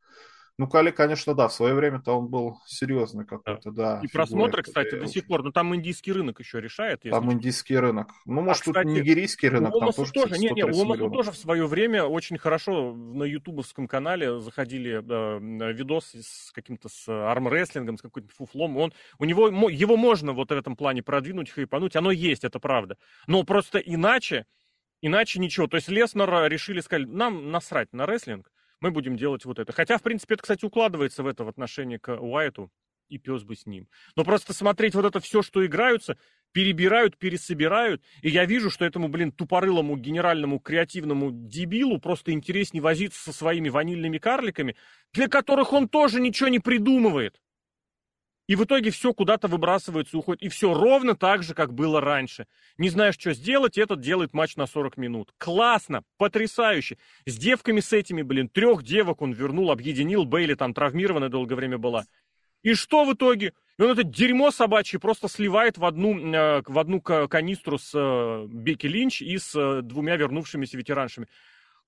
Ну, 0.56 0.68
Кали, 0.68 0.92
конечно, 0.92 1.34
да, 1.34 1.48
в 1.48 1.52
свое 1.52 1.74
время-то 1.74 2.16
он 2.16 2.28
был 2.28 2.60
серьезный 2.64 3.24
какой-то, 3.24 3.72
да. 3.72 4.00
И 4.04 4.06
просмотры, 4.06 4.62
кстати, 4.62 4.94
до 4.94 5.08
сих 5.08 5.26
пор. 5.26 5.42
Но 5.42 5.50
там 5.50 5.74
индийский 5.74 6.12
рынок 6.12 6.38
еще 6.38 6.60
решает. 6.60 7.02
Там 7.02 7.32
индийский 7.32 7.76
рынок. 7.76 8.10
Ну, 8.24 8.40
может, 8.40 8.62
а, 8.62 8.66
кстати, 8.66 8.86
тут 8.86 8.94
нигерийский 8.94 9.48
рынок, 9.48 9.72
там 9.76 9.92
тоже, 9.92 10.12
тоже 10.12 10.38
не, 10.38 10.50
не, 10.50 10.62
Ломасу 10.62 11.10
тоже 11.10 11.32
в 11.32 11.36
свое 11.36 11.66
время 11.66 12.04
очень 12.04 12.38
хорошо 12.38 12.94
на 12.94 13.24
ютубовском 13.24 13.88
канале 13.88 14.38
заходили 14.38 15.02
э, 15.02 15.72
видосы 15.72 16.22
с 16.22 16.52
каким-то 16.52 16.88
с 16.88 17.08
армрестлингом, 17.08 17.98
с 17.98 18.02
каким-то 18.02 18.32
фуфлом. 18.32 18.76
Он, 18.76 18.92
у 19.18 19.24
него, 19.24 19.48
его 19.68 19.96
можно 19.96 20.32
вот 20.32 20.50
в 20.50 20.52
этом 20.52 20.76
плане 20.76 21.02
продвинуть, 21.02 21.50
хайпануть. 21.50 21.96
Оно 21.96 22.12
есть, 22.12 22.44
это 22.44 22.60
правда. 22.60 22.96
Но 23.26 23.42
просто 23.42 23.78
иначе, 23.78 24.46
иначе 25.02 25.40
ничего. 25.40 25.66
То 25.66 25.78
есть 25.78 25.88
Леснер 25.88 26.30
решили 26.48 26.80
сказать, 26.80 27.08
нам 27.08 27.50
насрать 27.50 27.92
на 27.92 28.06
рестлинг, 28.06 28.52
мы 28.80 28.90
будем 28.90 29.16
делать 29.16 29.44
вот 29.44 29.58
это. 29.58 29.72
Хотя, 29.72 29.98
в 29.98 30.02
принципе, 30.02 30.34
это, 30.34 30.42
кстати, 30.42 30.64
укладывается 30.64 31.22
в 31.22 31.26
это 31.26 31.44
в 31.44 31.48
отношении 31.48 31.96
к 31.96 32.16
Уайту, 32.16 32.70
и 33.08 33.18
пес 33.18 33.42
бы 33.44 33.54
с 33.54 33.66
ним. 33.66 33.88
Но 34.16 34.24
просто 34.24 34.52
смотреть 34.52 34.94
вот 34.94 35.04
это 35.04 35.20
все, 35.20 35.42
что 35.42 35.64
играются, 35.64 36.16
перебирают, 36.52 37.18
пересобирают, 37.18 38.02
и 38.22 38.30
я 38.30 38.44
вижу, 38.44 38.70
что 38.70 38.84
этому, 38.84 39.08
блин, 39.08 39.32
тупорылому 39.32 39.96
генеральному 39.96 40.60
креативному 40.60 41.30
дебилу 41.32 41.98
просто 42.00 42.32
интереснее 42.32 42.82
возиться 42.82 43.20
со 43.22 43.32
своими 43.32 43.68
ванильными 43.68 44.18
карликами, 44.18 44.76
для 45.12 45.28
которых 45.28 45.72
он 45.72 45.88
тоже 45.88 46.20
ничего 46.20 46.48
не 46.48 46.60
придумывает. 46.60 47.40
И 48.46 48.56
в 48.56 48.64
итоге 48.64 48.90
все 48.90 49.14
куда-то 49.14 49.48
выбрасывается, 49.48 50.18
уходит. 50.18 50.42
И 50.42 50.48
все 50.48 50.74
ровно 50.74 51.14
так 51.14 51.42
же, 51.42 51.54
как 51.54 51.72
было 51.72 52.00
раньше. 52.00 52.46
Не 52.76 52.90
знаешь, 52.90 53.14
что 53.18 53.32
сделать, 53.32 53.78
этот 53.78 54.00
делает 54.00 54.34
матч 54.34 54.56
на 54.56 54.66
40 54.66 54.96
минут. 54.98 55.32
Классно, 55.38 56.02
потрясающе. 56.18 56.98
С 57.24 57.36
девками 57.36 57.80
с 57.80 57.92
этими, 57.92 58.22
блин, 58.22 58.48
трех 58.48 58.82
девок 58.82 59.22
он 59.22 59.32
вернул, 59.32 59.70
объединил. 59.70 60.24
Бейли 60.24 60.54
там 60.54 60.74
травмированная 60.74 61.30
долгое 61.30 61.54
время 61.54 61.78
была. 61.78 62.04
И 62.62 62.74
что 62.74 63.04
в 63.04 63.12
итоге? 63.12 63.52
И 63.78 63.82
он 63.82 63.90
это 63.90 64.04
дерьмо 64.04 64.50
собачье 64.50 64.98
просто 64.98 65.28
сливает 65.28 65.78
в 65.78 65.84
одну, 65.84 66.18
э, 66.18 66.62
в 66.66 66.78
одну 66.78 67.00
канистру 67.00 67.78
с 67.78 67.92
э, 67.94 68.46
Бекки 68.48 68.86
Линч 68.86 69.20
и 69.20 69.36
с 69.36 69.54
э, 69.54 69.82
двумя 69.82 70.16
вернувшимися 70.16 70.78
ветераншами. 70.78 71.28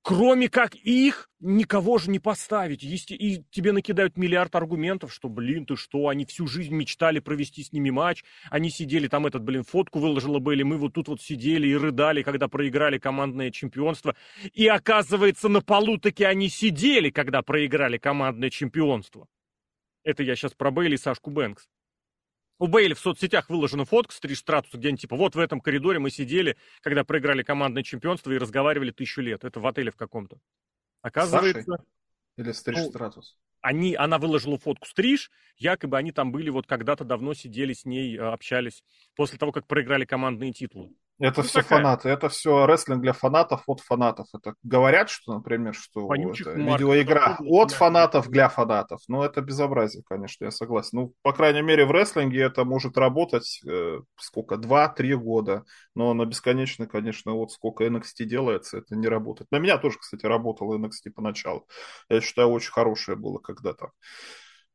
Кроме 0.03 0.49
как 0.49 0.76
их, 0.76 1.29
никого 1.41 1.99
же 1.99 2.11
не 2.11 2.21
поставить. 2.21 2.85
И 2.85 3.45
тебе 3.50 3.73
накидают 3.73 4.17
миллиард 4.17 4.55
аргументов, 4.55 5.12
что, 5.12 5.29
блин, 5.29 5.67
ты 5.67 5.75
что, 5.75 6.09
они 6.09 6.25
всю 6.25 6.47
жизнь 6.47 6.73
мечтали 6.73 7.19
провести 7.19 7.65
с 7.65 7.73
ними 7.73 7.91
матч. 7.91 8.23
Они 8.49 8.71
сидели, 8.71 9.09
там 9.09 9.26
этот, 9.26 9.43
блин, 9.43 9.65
фотку 9.65 9.99
выложила 9.99 10.38
Бейли, 10.38 10.62
мы 10.62 10.76
вот 10.79 10.93
тут 10.93 11.09
вот 11.09 11.21
сидели 11.21 11.67
и 11.67 11.76
рыдали, 11.76 12.23
когда 12.23 12.47
проиграли 12.47 12.99
командное 12.99 13.50
чемпионство. 13.50 14.15
И 14.53 14.69
оказывается, 14.69 15.49
на 15.49 15.61
полу 15.61 15.99
таки 15.99 16.23
они 16.23 16.49
сидели, 16.49 17.11
когда 17.11 17.43
проиграли 17.43 17.99
командное 17.99 18.50
чемпионство. 18.50 19.26
Это 20.05 20.23
я 20.23 20.37
сейчас 20.37 20.55
про 20.55 20.71
Бейли 20.71 20.95
и 20.95 20.99
Сашку 20.99 21.31
Бэнкс. 21.31 21.67
У 22.59 22.69
Бейли 22.69 22.95
в 22.95 22.99
соцсетях 22.99 23.51
выложена 23.51 23.85
фотка 23.85 24.15
с 24.15 24.21
Триш 24.21 24.39
Стратуса, 24.39 24.79
где 24.79 24.89
они 24.89 24.97
типа, 24.97 25.17
вот 25.17 25.35
в 25.35 25.39
этом 25.39 25.61
коридоре 25.61 25.99
мы 25.99 26.11
сидели, 26.11 26.57
когда 26.81 27.05
проиграли 27.05 27.43
командное 27.43 27.83
чемпионство 27.83 28.33
и 28.33 28.39
разговаривали 28.39 28.93
тысячу 28.93 29.21
лет. 29.21 29.45
Это 29.45 29.61
в 29.61 29.67
отеле 29.67 29.91
в 29.91 29.97
каком-то. 29.97 30.39
Оказывается... 31.03 31.63
Сашей? 31.63 31.85
Или 32.39 32.53
с 32.53 32.63
Триш 32.63 32.79
ну, 32.79 32.89
Стратус? 32.91 33.39
Они, 33.61 33.95
она 33.95 34.19
выложила 34.19 34.59
фотку 34.59 34.87
Стриж, 34.87 35.31
якобы 35.57 35.99
они 35.99 36.13
там 36.13 36.33
были, 36.33 36.51
вот 36.51 36.67
когда-то 36.67 37.05
давно 37.05 37.35
сидели 37.35 37.73
с 37.73 37.85
ней, 37.85 38.17
э, 38.17 38.21
общались, 38.21 38.85
после 39.15 39.39
того, 39.39 39.53
как 39.53 39.67
проиграли 39.67 40.05
командные 40.05 40.53
титулы. 40.53 40.95
Это 41.18 41.40
ну, 41.40 41.46
все 41.46 41.62
такая. 41.62 41.78
фанаты, 41.78 42.08
это 42.11 42.28
все 42.28 42.66
рестлинг 42.66 43.00
для 43.00 43.14
фанатов 43.14 43.62
от 43.66 43.80
фанатов. 43.80 44.26
Это 44.35 44.54
говорят, 44.62 45.08
что, 45.08 45.32
например, 45.35 45.73
что 45.75 46.12
это 46.14 46.52
видеоигра 46.52 47.38
от 47.40 47.73
фанатов 47.73 48.28
для 48.28 48.50
фанатов. 48.50 49.00
Но 49.08 49.25
это 49.25 49.40
безобразие, 49.40 50.02
конечно, 50.06 50.44
я 50.44 50.50
согласен. 50.50 50.90
Ну, 50.92 51.14
по 51.23 51.32
крайней 51.32 51.62
мере, 51.62 51.87
в 51.87 51.90
рестлинге 51.90 52.42
это 52.42 52.64
может 52.64 52.99
работать 52.99 53.61
э, 53.66 54.00
сколько, 54.16 54.58
два-три 54.58 55.14
года. 55.14 55.64
Но 55.94 56.12
на 56.12 56.26
бесконечно, 56.26 56.87
конечно, 56.87 57.32
вот 57.32 57.50
сколько 57.50 57.87
NXT 57.87 58.25
делается, 58.25 58.78
это 58.78 58.94
не 58.94 59.08
работает. 59.08 59.50
На 59.50 59.58
меня 59.58 59.78
тоже, 59.78 59.99
кстати, 59.99 60.26
работал 60.26 60.78
NXT 60.78 61.12
поначалу. 61.14 61.66
Я 62.11 62.20
считаю, 62.20 62.49
очень 62.49 62.73
хорошее 62.73 63.16
было 63.16 63.38
когда-то. 63.38 63.92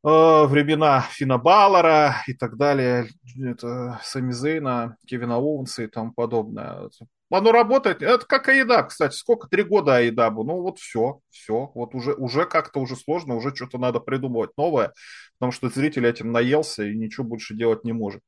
Э, 0.03 0.45
времена 0.47 1.01
Фина 1.11 1.37
Баллара 1.37 2.23
и 2.27 2.33
так 2.33 2.57
далее, 2.57 3.07
это 3.39 3.99
Сами 4.03 4.31
Зейна, 4.31 4.97
Кевина 5.05 5.37
Оуэнса 5.37 5.83
и 5.83 5.87
тому 5.87 6.11
подобное. 6.11 6.89
Оно 7.29 7.51
работает, 7.51 8.01
это 8.01 8.25
как 8.25 8.49
Аида, 8.49 8.83
кстати, 8.83 9.15
сколько, 9.15 9.47
три 9.47 9.63
года 9.63 9.97
Аидабу, 9.97 10.43
ну 10.43 10.61
вот 10.61 10.79
все, 10.79 11.21
все, 11.29 11.71
вот 11.75 11.93
уже, 11.93 12.13
уже 12.13 12.45
как-то 12.45 12.79
уже 12.79 12.95
сложно, 12.95 13.35
уже 13.35 13.55
что-то 13.55 13.77
надо 13.77 13.99
придумывать 13.99 14.57
новое, 14.57 14.91
потому 15.37 15.51
что 15.51 15.69
зритель 15.69 16.07
этим 16.07 16.31
наелся 16.31 16.83
и 16.83 16.97
ничего 16.97 17.25
больше 17.25 17.53
делать 17.55 17.83
не 17.85 17.93
может. 17.93 18.21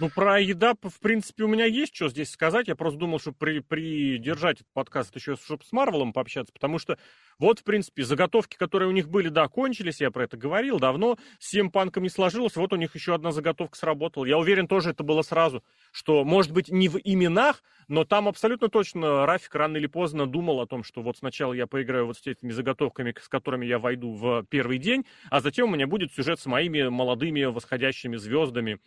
Ну, 0.00 0.10
про 0.10 0.38
еда, 0.38 0.74
в 0.80 1.00
принципе, 1.00 1.42
у 1.42 1.48
меня 1.48 1.64
есть 1.64 1.94
что 1.94 2.08
здесь 2.08 2.30
сказать. 2.30 2.68
Я 2.68 2.76
просто 2.76 3.00
думал, 3.00 3.18
что 3.18 3.32
при, 3.32 3.58
придержать 3.58 4.60
этот 4.60 4.72
подкаст 4.72 5.16
еще, 5.16 5.36
чтобы 5.36 5.64
с 5.64 5.72
Марвелом 5.72 6.12
пообщаться, 6.12 6.52
потому 6.52 6.78
что 6.78 6.98
вот, 7.40 7.58
в 7.58 7.64
принципе, 7.64 8.04
заготовки, 8.04 8.56
которые 8.56 8.88
у 8.88 8.92
них 8.92 9.08
были, 9.08 9.28
да, 9.28 9.48
кончились, 9.48 10.00
я 10.00 10.12
про 10.12 10.24
это 10.24 10.36
говорил 10.36 10.78
давно, 10.78 11.18
с 11.40 11.48
Сим 11.50 11.72
Панком 11.72 12.04
не 12.04 12.10
сложилось, 12.10 12.54
вот 12.54 12.72
у 12.72 12.76
них 12.76 12.94
еще 12.94 13.12
одна 13.12 13.32
заготовка 13.32 13.76
сработала. 13.76 14.24
Я 14.24 14.38
уверен, 14.38 14.68
тоже 14.68 14.90
это 14.90 15.02
было 15.02 15.22
сразу, 15.22 15.64
что, 15.90 16.24
может 16.24 16.52
быть, 16.52 16.68
не 16.68 16.88
в 16.88 16.98
именах, 17.02 17.64
но 17.88 18.04
там 18.04 18.28
абсолютно 18.28 18.68
точно 18.68 19.26
Рафик 19.26 19.54
рано 19.56 19.78
или 19.78 19.86
поздно 19.88 20.26
думал 20.26 20.60
о 20.60 20.66
том, 20.66 20.84
что 20.84 21.02
вот 21.02 21.16
сначала 21.16 21.52
я 21.54 21.66
поиграю 21.66 22.06
вот 22.06 22.18
с 22.18 22.26
этими 22.26 22.52
заготовками, 22.52 23.14
с 23.20 23.28
которыми 23.28 23.66
я 23.66 23.80
войду 23.80 24.12
в 24.12 24.44
первый 24.48 24.78
день, 24.78 25.06
а 25.28 25.40
затем 25.40 25.70
у 25.70 25.74
меня 25.74 25.88
будет 25.88 26.12
сюжет 26.12 26.38
с 26.38 26.46
моими 26.46 26.88
молодыми 26.88 27.42
восходящими 27.44 28.16
звездами, 28.16 28.78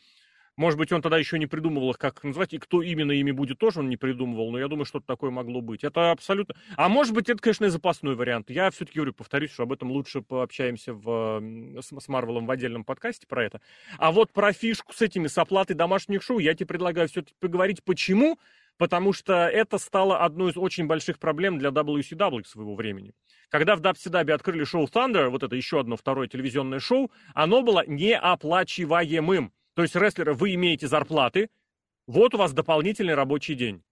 может 0.58 0.78
быть, 0.78 0.92
он 0.92 1.02
тогда 1.02 1.18
еще 1.18 1.40
не 1.40 1.48
придумывал 1.48 1.92
их, 1.92 1.98
как 1.98 2.24
назвать, 2.24 2.54
и 2.54 2.58
кто 2.58 2.82
именно 2.82 3.12
ими 3.12 3.32
будет, 3.32 3.58
тоже 3.58 3.80
он 3.80 3.90
не 3.90 3.98
придумывал, 3.98 4.52
но 4.52 4.60
я 4.60 4.68
думаю, 4.68 4.86
что-то 4.86 5.06
такое 5.08 5.32
могло 5.32 5.62
быть. 5.62 5.84
Это 5.84 6.12
абсолютно... 6.12 6.56
А 6.76 6.90
может 6.90 7.14
быть, 7.14 7.30
это, 7.30 7.42
конечно, 7.42 7.66
и 7.66 7.70
запасной 7.70 8.16
вариант. 8.16 8.50
Я 8.50 8.70
все-таки, 8.72 8.98
говорю, 8.98 9.14
повторюсь, 9.14 9.52
что 9.52 9.64
об 9.64 9.72
этом 9.72 9.92
лучше 9.92 10.22
пообщаемся 10.22 10.94
в... 10.94 11.42
с 11.80 12.08
Марвелом 12.08 12.46
в 12.46 12.52
отдельном 12.52 12.84
подкасте 12.84 13.28
про 13.28 13.44
это. 13.46 13.62
А 13.98 14.12
вот 14.12 14.32
про 14.34 14.54
фишку 14.54 14.94
с 14.94 15.02
этими, 15.02 15.28
с 15.28 15.38
оплатой 15.38 15.76
домашних 15.76 16.22
шоу, 16.22 16.40
я 16.40 16.54
тебе 16.54 16.68
предлагаю 16.68 17.08
все-таки 17.08 17.36
поговорить, 17.40 17.84
почему 17.84 18.38
потому 18.82 19.14
что 19.14 19.48
это 19.48 19.78
стало 19.78 20.24
одной 20.26 20.52
из 20.52 20.58
очень 20.58 20.88
больших 20.88 21.20
проблем 21.20 21.60
для 21.60 21.70
WCW 21.70 22.44
своего 22.46 22.74
времени. 22.74 23.14
Когда 23.50 23.76
в 23.76 23.82
WCW 23.82 24.32
открыли 24.32 24.64
шоу 24.64 24.88
Thunder, 24.88 25.30
вот 25.30 25.44
это 25.44 25.56
еще 25.56 25.80
одно 25.80 25.98
второе 25.98 26.28
телевизионное 26.28 26.80
шоу, 26.80 27.12
оно 27.36 27.62
было 27.62 27.84
неоплачиваемым. 27.86 29.54
То 29.74 29.82
есть, 29.82 29.96
рестлеры, 29.96 30.34
вы 30.34 30.54
имеете 30.56 30.88
зарплаты, 30.88 31.50
вот 32.08 32.34
у 32.34 32.38
вас 32.38 32.54
дополнительный 32.54 33.16
рабочий 33.16 33.56
день. 33.56 33.84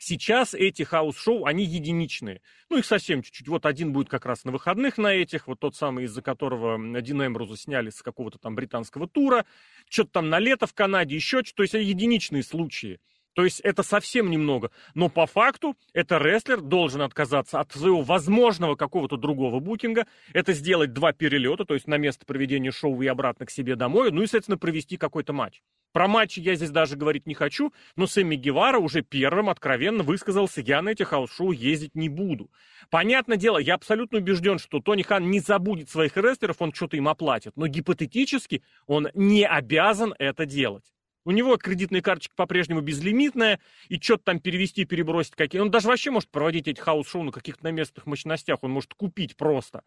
Сейчас 0.00 0.54
эти 0.54 0.84
хаус-шоу, 0.84 1.44
они 1.44 1.64
единичные. 1.64 2.40
Ну, 2.70 2.78
их 2.78 2.86
совсем 2.86 3.20
чуть-чуть. 3.20 3.48
Вот 3.48 3.66
один 3.66 3.92
будет 3.92 4.08
как 4.08 4.26
раз 4.26 4.44
на 4.44 4.52
выходных 4.52 4.96
на 4.96 5.12
этих, 5.12 5.48
вот 5.48 5.58
тот 5.58 5.74
самый, 5.74 6.04
из-за 6.04 6.22
которого 6.22 6.78
Дина 7.02 7.26
Эмброуза 7.26 7.56
сняли 7.56 7.90
с 7.90 8.00
какого-то 8.00 8.38
там 8.38 8.54
британского 8.54 9.08
тура, 9.08 9.44
что-то 9.90 10.10
там 10.12 10.28
на 10.28 10.38
лето 10.38 10.68
в 10.68 10.74
Канаде, 10.74 11.16
еще 11.16 11.42
что-то. 11.42 11.56
То 11.56 11.62
есть, 11.64 11.74
единичные 11.74 12.44
случаи. 12.44 13.00
То 13.34 13.44
есть 13.44 13.60
это 13.60 13.82
совсем 13.82 14.30
немного. 14.30 14.70
Но 14.94 15.08
по 15.08 15.26
факту 15.26 15.76
это 15.92 16.18
рестлер 16.18 16.60
должен 16.60 17.02
отказаться 17.02 17.60
от 17.60 17.72
своего 17.72 18.02
возможного 18.02 18.74
какого-то 18.74 19.16
другого 19.16 19.60
букинга. 19.60 20.06
Это 20.32 20.52
сделать 20.52 20.92
два 20.92 21.12
перелета, 21.12 21.64
то 21.64 21.74
есть 21.74 21.86
на 21.86 21.98
место 21.98 22.26
проведения 22.26 22.72
шоу 22.72 23.00
и 23.00 23.06
обратно 23.06 23.46
к 23.46 23.50
себе 23.50 23.76
домой. 23.76 24.10
Ну 24.10 24.22
и, 24.22 24.26
соответственно, 24.26 24.58
провести 24.58 24.96
какой-то 24.96 25.32
матч. 25.32 25.62
Про 25.92 26.06
матчи 26.06 26.40
я 26.40 26.54
здесь 26.54 26.70
даже 26.70 26.96
говорить 26.96 27.26
не 27.26 27.34
хочу, 27.34 27.72
но 27.96 28.06
Сэмми 28.06 28.36
Гевара 28.36 28.78
уже 28.78 29.02
первым 29.02 29.48
откровенно 29.48 30.02
высказался, 30.02 30.60
я 30.60 30.82
на 30.82 30.90
эти 30.90 31.02
хаус-шоу 31.02 31.52
ездить 31.52 31.94
не 31.94 32.08
буду. 32.10 32.50
Понятное 32.90 33.38
дело, 33.38 33.58
я 33.58 33.74
абсолютно 33.74 34.18
убежден, 34.18 34.58
что 34.58 34.80
Тони 34.80 35.02
Хан 35.02 35.30
не 35.30 35.40
забудет 35.40 35.88
своих 35.88 36.16
рестлеров, 36.16 36.56
он 36.60 36.72
что-то 36.72 36.96
им 36.96 37.08
оплатит. 37.08 37.52
Но 37.56 37.66
гипотетически 37.66 38.62
он 38.86 39.08
не 39.14 39.46
обязан 39.46 40.14
это 40.18 40.44
делать. 40.44 40.84
У 41.24 41.30
него 41.30 41.56
кредитная 41.56 42.00
карточка 42.00 42.34
по-прежнему 42.36 42.80
безлимитная, 42.80 43.60
и 43.88 44.00
что-то 44.00 44.24
там 44.24 44.40
перевести, 44.40 44.84
перебросить 44.84 45.34
какие. 45.34 45.60
Он 45.60 45.70
даже 45.70 45.88
вообще 45.88 46.10
может 46.10 46.30
проводить 46.30 46.68
эти 46.68 46.80
хаус-шоу 46.80 47.22
на 47.22 47.32
каких-то 47.32 47.64
на 47.64 47.70
местных 47.70 48.06
мощностях, 48.06 48.58
он 48.62 48.70
может 48.70 48.94
купить 48.94 49.36
просто. 49.36 49.82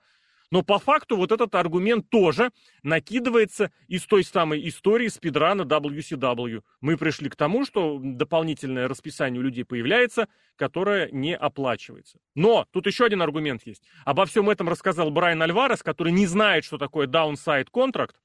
Но 0.51 0.63
по 0.63 0.79
факту 0.79 1.15
вот 1.15 1.31
этот 1.31 1.55
аргумент 1.55 2.09
тоже 2.09 2.51
накидывается 2.83 3.71
из 3.87 4.05
той 4.05 4.25
самой 4.25 4.67
истории 4.67 5.07
спидрана 5.07 5.61
WCW. 5.61 6.61
Мы 6.81 6.97
пришли 6.97 7.29
к 7.29 7.37
тому, 7.37 7.65
что 7.65 7.99
дополнительное 8.03 8.89
расписание 8.89 9.39
у 9.39 9.43
людей 9.43 9.63
появляется, 9.63 10.27
которое 10.57 11.09
не 11.11 11.35
оплачивается. 11.35 12.19
Но 12.35 12.67
тут 12.71 12.85
еще 12.85 13.05
один 13.05 13.21
аргумент 13.21 13.65
есть. 13.65 13.83
Обо 14.03 14.25
всем 14.25 14.49
этом 14.49 14.67
рассказал 14.67 15.09
Брайан 15.09 15.41
Альварес, 15.41 15.81
который 15.83 16.11
не 16.11 16.27
знает, 16.27 16.65
что 16.65 16.77
такое 16.77 17.07
downside 17.07 17.67
контракт, 17.71 18.17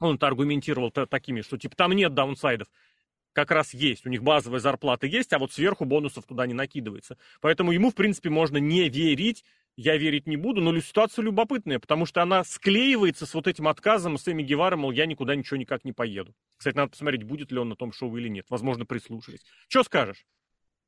он 0.00 0.16
это 0.16 0.26
аргументировал 0.26 0.90
такими, 0.90 1.42
что 1.42 1.56
типа 1.58 1.76
там 1.76 1.92
нет 1.92 2.14
даунсайдов. 2.14 2.68
Как 3.32 3.52
раз 3.52 3.72
есть, 3.74 4.06
у 4.06 4.08
них 4.08 4.24
базовая 4.24 4.58
зарплата 4.58 5.06
есть, 5.06 5.32
а 5.32 5.38
вот 5.38 5.52
сверху 5.52 5.84
бонусов 5.84 6.26
туда 6.26 6.46
не 6.46 6.54
накидывается. 6.54 7.16
Поэтому 7.40 7.70
ему, 7.70 7.90
в 7.90 7.94
принципе, 7.94 8.28
можно 8.28 8.56
не 8.56 8.88
верить, 8.88 9.44
я 9.76 9.96
верить 9.96 10.26
не 10.26 10.36
буду, 10.36 10.60
но 10.60 10.78
ситуация 10.80 11.22
любопытная, 11.22 11.78
потому 11.78 12.06
что 12.06 12.22
она 12.22 12.42
склеивается 12.42 13.26
с 13.26 13.34
вот 13.34 13.46
этим 13.46 13.68
отказом 13.68 14.18
Сэмми 14.18 14.42
Гевара, 14.42 14.76
мол, 14.76 14.90
я 14.90 15.06
никуда 15.06 15.36
ничего 15.36 15.58
никак 15.58 15.84
не 15.84 15.92
поеду. 15.92 16.34
Кстати, 16.56 16.76
надо 16.76 16.90
посмотреть, 16.90 17.22
будет 17.22 17.52
ли 17.52 17.58
он 17.58 17.68
на 17.68 17.76
том 17.76 17.92
шоу 17.92 18.16
или 18.16 18.28
нет. 18.28 18.46
Возможно, 18.50 18.84
прислушались. 18.84 19.44
Что 19.68 19.84
скажешь? 19.84 20.26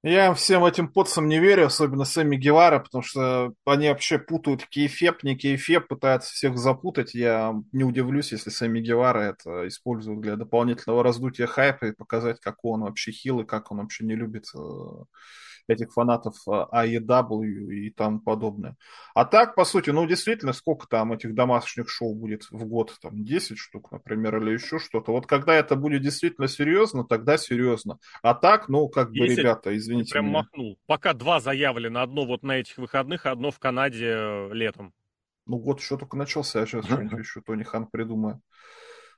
Я 0.04 0.34
всем 0.34 0.64
этим 0.64 0.88
подсам 0.88 1.28
не 1.28 1.38
верю, 1.38 1.66
особенно 1.66 2.04
Сэмми 2.04 2.36
Гевара, 2.36 2.80
потому 2.80 3.02
что 3.02 3.54
они 3.64 3.88
вообще 3.88 4.18
путают 4.18 4.66
кейфеп, 4.66 5.22
не 5.22 5.36
кейфеп, 5.36 5.86
пытаются 5.86 6.32
всех 6.32 6.58
запутать. 6.58 7.14
Я 7.14 7.54
не 7.70 7.84
удивлюсь, 7.84 8.32
если 8.32 8.50
Сэмми 8.50 8.80
Гевара 8.80 9.20
это 9.20 9.68
используют 9.68 10.20
для 10.20 10.34
дополнительного 10.34 11.04
раздутия 11.04 11.46
хайпа 11.46 11.86
и 11.86 11.92
показать, 11.92 12.40
как 12.40 12.64
он 12.64 12.80
вообще 12.80 13.12
хил 13.12 13.40
и 13.40 13.46
как 13.46 13.70
он 13.70 13.78
вообще 13.78 14.04
не 14.04 14.16
любит 14.16 14.46
э, 14.56 14.58
этих 15.68 15.92
фанатов 15.92 16.34
AEW 16.46 17.42
э, 17.42 17.74
и 17.74 17.90
там 17.90 18.20
подобное. 18.20 18.76
А 19.14 19.24
так, 19.24 19.54
по 19.54 19.64
сути, 19.64 19.90
ну, 19.90 20.06
действительно, 20.06 20.52
сколько 20.52 20.86
там 20.86 21.12
этих 21.12 21.34
домашних 21.34 21.88
шоу 21.88 22.14
будет 22.14 22.44
в 22.50 22.64
год? 22.66 22.96
Там 23.00 23.24
10 23.24 23.58
штук, 23.58 23.92
например, 23.92 24.38
или 24.38 24.52
еще 24.52 24.78
что-то. 24.78 25.12
Вот 25.12 25.26
когда 25.26 25.54
это 25.54 25.76
будет 25.76 26.02
действительно 26.02 26.48
серьезно, 26.48 27.04
тогда 27.04 27.36
серьезно. 27.36 27.98
А 28.22 28.34
так, 28.34 28.68
ну, 28.68 28.88
как 28.88 29.10
бы, 29.10 29.18
Если 29.18 29.40
ребята, 29.40 29.76
извините 29.76 30.12
прям 30.12 30.26
меня. 30.26 30.38
махнул. 30.38 30.78
Пока 30.86 31.12
два 31.14 31.40
заявлены, 31.40 31.98
одно 31.98 32.26
вот 32.26 32.42
на 32.42 32.58
этих 32.58 32.78
выходных, 32.78 33.26
одно 33.26 33.50
в 33.50 33.58
Канаде 33.58 34.08
э, 34.08 34.48
летом. 34.52 34.92
Ну, 35.46 35.58
год 35.58 35.80
еще 35.80 35.98
только 35.98 36.16
начался, 36.16 36.60
я 36.60 36.66
сейчас 36.66 36.84
что-нибудь 36.84 37.18
еще 37.18 37.40
Тони 37.40 37.64
Хан 37.64 37.86
придумаю. 37.86 38.40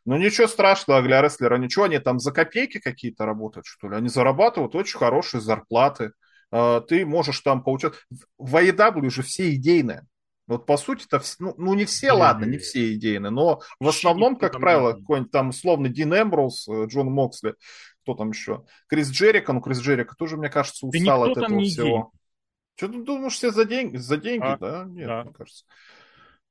Ну, 0.07 0.19
ничего 0.19 0.47
страшного 0.47 1.03
для 1.03 1.23
рестлера. 1.23 1.57
Ничего, 1.57 1.85
они 1.85 1.99
там 1.99 2.19
за 2.19 2.31
копейки 2.31 2.79
какие-то 2.79 3.25
работают, 3.25 3.67
что 3.67 3.89
ли? 3.89 3.97
Они 3.97 4.09
зарабатывают 4.09 4.75
очень 4.75 4.99
хорошие 4.99 5.41
зарплаты. 5.41 6.13
А, 6.57 6.81
ты 6.81 7.05
можешь 7.05 7.41
там 7.41 7.65
получать... 7.65 7.95
В 8.39 8.55
AEW 8.55 9.11
же 9.11 9.23
все 9.23 9.53
идейные. 9.55 10.07
Вот 10.47 10.67
по 10.67 10.77
сути 10.77 11.05
это 11.11 11.21
ну, 11.41 11.55
ну 11.59 11.75
не 11.75 11.85
все, 11.85 12.13
ладно, 12.13 12.45
не 12.45 12.59
все 12.59 12.95
идейные, 12.95 13.31
но 13.31 13.63
в 13.81 13.89
основном, 13.89 14.37
как 14.37 14.53
правило, 14.61 14.93
какой-нибудь 14.93 15.33
там 15.33 15.49
условно 15.49 15.89
Дин 15.89 16.13
Эмброуз, 16.13 16.69
э, 16.69 16.85
Джон 16.85 17.07
Моксли, 17.07 17.55
кто 18.03 18.15
там 18.15 18.31
еще? 18.31 18.65
Крис 18.87 19.11
Джерика, 19.11 19.55
ну 19.55 19.63
Крис 19.63 19.81
Джерика 19.81 20.15
тоже, 20.17 20.37
мне 20.37 20.51
кажется, 20.51 20.87
устал 20.87 21.25
от 21.25 21.39
этого 21.39 21.61
всего. 21.63 22.13
Что 22.77 22.89
ты 22.89 23.03
думаешь, 23.03 23.33
все 23.33 23.53
за 23.53 23.65
деньги? 23.65 23.97
За 23.97 24.19
деньги, 24.19 24.45
а, 24.45 24.59
да? 24.59 24.85
Нет, 24.87 25.07
да. 25.07 25.25
мне 25.25 25.33
кажется. 25.33 25.65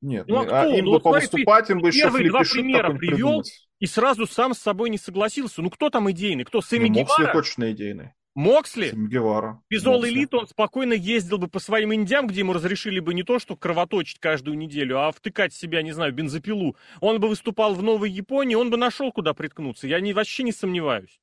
Нет, 0.01 0.27
ну, 0.27 0.41
а, 0.49 0.63
а 0.63 0.67
им 0.67 0.85
ну, 0.85 0.91
бы 0.91 0.97
вот 0.97 1.03
повыступать, 1.03 1.69
им 1.69 1.79
бы 1.79 1.89
еще 1.89 2.05
Первые 2.05 2.29
два 2.29 2.41
примера 2.41 2.93
привел 2.93 3.41
придумать. 3.43 3.69
и 3.79 3.85
сразу 3.85 4.25
сам 4.25 4.55
с 4.55 4.59
собой 4.59 4.89
не 4.89 4.97
согласился. 4.97 5.61
Ну 5.61 5.69
кто 5.69 5.89
там 5.89 6.09
идейный? 6.09 6.45
Кто? 6.45 6.61
Сэмми 6.61 6.89
ну, 6.89 7.01
Моксли 7.01 7.29
точно 7.31 7.71
идейный. 7.71 8.13
Моксли? 8.35 8.91
Гевара. 8.93 9.61
Без 9.69 9.85
All 9.85 10.01
Elite 10.01 10.35
он 10.35 10.47
спокойно 10.47 10.93
ездил 10.93 11.37
бы 11.37 11.47
по 11.47 11.59
своим 11.59 11.93
индиям, 11.93 12.25
где 12.25 12.39
ему 12.39 12.53
разрешили 12.53 12.99
бы 12.99 13.13
не 13.13 13.23
то, 13.23 13.37
что 13.37 13.55
кровоточить 13.55 14.19
каждую 14.19 14.57
неделю, 14.57 14.99
а 14.99 15.11
втыкать 15.11 15.53
себя, 15.53 15.83
не 15.83 15.91
знаю, 15.91 16.13
бензопилу. 16.13 16.75
Он 16.99 17.19
бы 17.19 17.27
выступал 17.27 17.75
в 17.75 17.83
Новой 17.83 18.09
Японии, 18.09 18.55
он 18.55 18.71
бы 18.71 18.77
нашел, 18.77 19.11
куда 19.11 19.33
приткнуться. 19.33 19.87
Я 19.87 19.99
не, 19.99 20.13
вообще 20.13 20.43
не 20.43 20.51
сомневаюсь. 20.51 21.19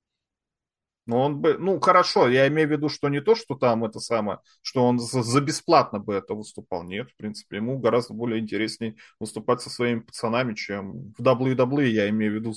Ну, 1.07 1.19
он 1.19 1.41
бы, 1.41 1.57
ну, 1.59 1.81
хорошо, 1.81 2.29
я 2.29 2.47
имею 2.47 2.69
в 2.69 2.71
виду, 2.71 2.89
что 2.89 3.09
не 3.09 3.21
то, 3.21 3.35
что 3.35 3.57
там 3.57 3.85
это 3.85 3.99
самое, 3.99 4.39
что 4.63 4.85
он 4.85 5.01
за, 5.01 5.25
за 5.25 5.41
бесплатно 5.41 5.99
бы 5.99 6.15
это 6.15 6.35
выступал. 6.35 6.85
Нет, 6.85 7.11
в 7.11 7.17
принципе, 7.17 7.57
ему 7.57 7.81
гораздо 7.81 8.15
более 8.15 8.39
интереснее 8.39 8.95
выступать 9.19 9.61
со 9.61 9.71
своими 9.71 10.01
пацанами, 10.01 10.55
чем 10.55 11.13
в 11.19 11.21
WWE, 11.21 11.87
я 11.87 12.09
имею 12.11 12.33
в 12.33 12.35
виду, 12.37 12.55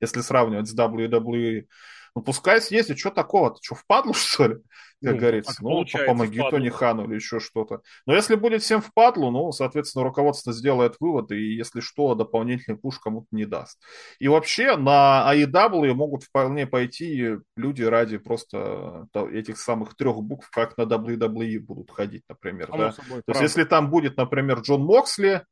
если 0.00 0.20
сравнивать 0.20 0.68
с 0.68 0.78
WWE 0.78 1.66
ну, 2.14 2.22
пускай 2.22 2.60
съездит, 2.60 2.98
что 2.98 3.10
такого-то? 3.10 3.58
Что, 3.62 3.74
впадло, 3.74 4.12
что 4.14 4.48
ли? 4.48 4.54
Как 5.00 5.12
ну, 5.14 5.18
говорится. 5.18 5.56
Ну, 5.60 5.84
помоги 6.06 6.40
Тони 6.50 6.70
Хану 6.70 7.04
или 7.04 7.14
еще 7.14 7.38
что-то. 7.38 7.82
Но 8.04 8.14
если 8.14 8.34
будет 8.34 8.62
всем 8.62 8.80
впадлу, 8.80 9.30
ну, 9.30 9.52
соответственно, 9.52 10.04
руководство 10.04 10.52
сделает 10.52 10.96
выводы, 10.98 11.40
и 11.40 11.54
если 11.54 11.78
что, 11.78 12.16
дополнительный 12.16 12.76
пуш 12.76 12.98
кому-то 12.98 13.28
не 13.30 13.44
даст. 13.44 13.80
И 14.18 14.26
вообще 14.26 14.76
на 14.76 15.24
AEW 15.32 15.94
могут 15.94 16.24
вполне 16.24 16.66
пойти 16.66 17.36
люди 17.56 17.82
ради 17.82 18.18
просто 18.18 19.06
этих 19.14 19.58
самых 19.58 19.94
трех 19.94 20.16
букв, 20.16 20.50
как 20.50 20.76
на 20.76 20.82
WWE 20.82 21.60
будут 21.60 21.92
ходить, 21.92 22.24
например. 22.28 22.68
да? 22.72 22.92
Собой, 22.92 23.22
То 23.24 23.32
есть, 23.32 23.42
если 23.42 23.62
там 23.62 23.90
будет, 23.90 24.16
например, 24.16 24.60
Джон 24.60 24.82
Моксли, 24.82 25.44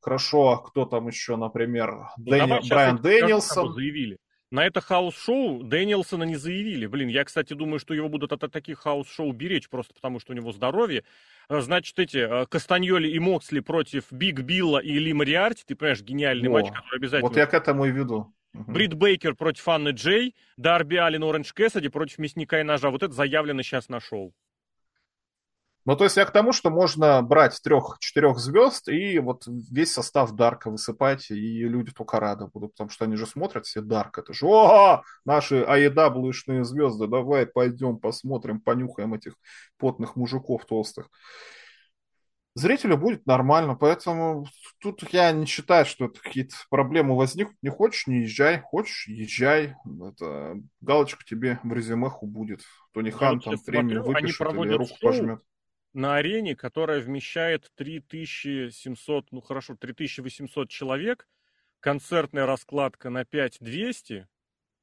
хорошо, 0.00 0.48
а 0.48 0.58
кто 0.58 0.86
там 0.86 1.06
еще, 1.06 1.36
например, 1.36 1.92
ну, 2.16 2.24
Дэни... 2.24 2.68
Брайан 2.68 3.00
Дэнилсон. 3.00 3.74
Заявили. 3.74 4.18
На 4.50 4.64
это 4.64 4.80
хаус-шоу 4.80 5.62
Дэниелсона 5.62 6.24
не 6.24 6.36
заявили. 6.36 6.86
Блин, 6.86 7.08
я, 7.08 7.24
кстати, 7.24 7.52
думаю, 7.52 7.78
что 7.78 7.92
его 7.92 8.08
будут 8.08 8.32
от 8.32 8.50
таких 8.50 8.78
хаус-шоу 8.78 9.32
беречь, 9.32 9.68
просто 9.68 9.92
потому 9.92 10.20
что 10.20 10.32
у 10.32 10.36
него 10.36 10.52
здоровье. 10.52 11.04
Э, 11.50 11.60
значит, 11.60 11.98
эти 11.98 12.18
э, 12.18 12.46
Кастаньоли 12.46 13.08
и 13.08 13.18
Моксли 13.18 13.60
против 13.60 14.10
Биг 14.10 14.40
Билла 14.40 14.78
и 14.78 14.98
Ли 14.98 15.12
Мариарти, 15.12 15.64
ты 15.66 15.74
понимаешь, 15.74 16.00
гениальный 16.00 16.48
О, 16.48 16.52
матч, 16.52 16.68
который 16.68 16.96
обязательно... 16.96 17.28
Вот 17.28 17.36
я 17.36 17.46
к 17.46 17.52
этому 17.52 17.84
и 17.84 17.90
веду. 17.90 18.32
Брит 18.54 18.94
Бейкер 18.94 19.34
против 19.34 19.68
Анны 19.68 19.90
Джей, 19.90 20.34
Дарби 20.56 20.96
Аллен 20.96 21.22
Оранж 21.22 21.52
Кэссиди 21.52 21.88
против 21.88 22.18
Мясника 22.18 22.58
и 22.60 22.62
Ножа. 22.62 22.90
Вот 22.90 23.02
это 23.02 23.12
заявлено 23.12 23.62
сейчас 23.62 23.90
на 23.90 24.00
шоу. 24.00 24.32
Ну, 25.88 25.96
то 25.96 26.04
есть 26.04 26.18
я 26.18 26.26
к 26.26 26.32
тому, 26.32 26.52
что 26.52 26.68
можно 26.68 27.22
брать 27.22 27.58
трех-четырех 27.62 28.36
звезд 28.36 28.90
и 28.90 29.18
вот 29.20 29.44
весь 29.46 29.90
состав 29.90 30.32
Дарка 30.32 30.70
высыпать, 30.70 31.30
и 31.30 31.60
люди 31.60 31.92
только 31.92 32.20
рады 32.20 32.46
будут, 32.46 32.72
потому 32.72 32.90
что 32.90 33.06
они 33.06 33.16
же 33.16 33.26
смотрят 33.26 33.64
все 33.64 33.80
Дарк. 33.80 34.18
Это 34.18 34.34
же, 34.34 34.44
о, 34.48 35.02
наши 35.24 35.62
аедаблышные 35.62 36.62
звезды, 36.64 37.06
давай 37.06 37.46
пойдем 37.46 37.96
посмотрим, 37.96 38.60
понюхаем 38.60 39.14
этих 39.14 39.32
потных 39.78 40.14
мужиков 40.14 40.66
толстых. 40.66 41.08
Зрителю 42.54 42.98
будет 42.98 43.24
нормально, 43.24 43.74
поэтому 43.74 44.46
тут 44.82 45.02
я 45.14 45.32
не 45.32 45.46
считаю, 45.46 45.86
что 45.86 46.04
это 46.04 46.20
какие-то 46.20 46.54
проблемы 46.68 47.16
возникнут. 47.16 47.56
Не 47.62 47.70
хочешь, 47.70 48.06
не 48.06 48.24
езжай, 48.24 48.60
хочешь, 48.60 49.08
езжай. 49.08 49.74
Это 50.06 50.56
галочка 50.82 51.24
тебе 51.24 51.60
в 51.62 51.72
резюмеху 51.72 52.26
будет. 52.26 52.60
Тони 52.92 53.08
Хан 53.08 53.40
там 53.40 53.58
премию 53.64 54.02
выпишет 54.04 54.52
или 54.52 54.72
руку 54.74 54.88
шоу. 54.88 54.98
пожмет 55.00 55.40
на 55.92 56.16
арене, 56.16 56.54
которая 56.54 57.00
вмещает 57.00 57.70
3700, 57.76 59.32
ну 59.32 59.40
хорошо, 59.40 59.76
3800 59.76 60.68
человек, 60.68 61.28
концертная 61.80 62.46
раскладка 62.46 63.10
на 63.10 63.24
5200, 63.24 64.28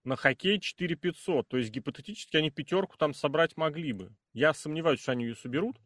на 0.03 0.15
хоккей 0.15 0.59
4500. 0.59 1.47
То 1.47 1.57
есть 1.57 1.71
гипотетически 1.71 2.37
они 2.37 2.51
пятерку 2.51 2.97
там 2.97 3.13
собрать 3.13 3.57
могли 3.57 3.93
бы. 3.93 4.15
Я 4.33 4.53
сомневаюсь, 4.53 5.01
что 5.01 5.11
они 5.11 5.25
ее 5.25 5.35
соберут 5.35 5.79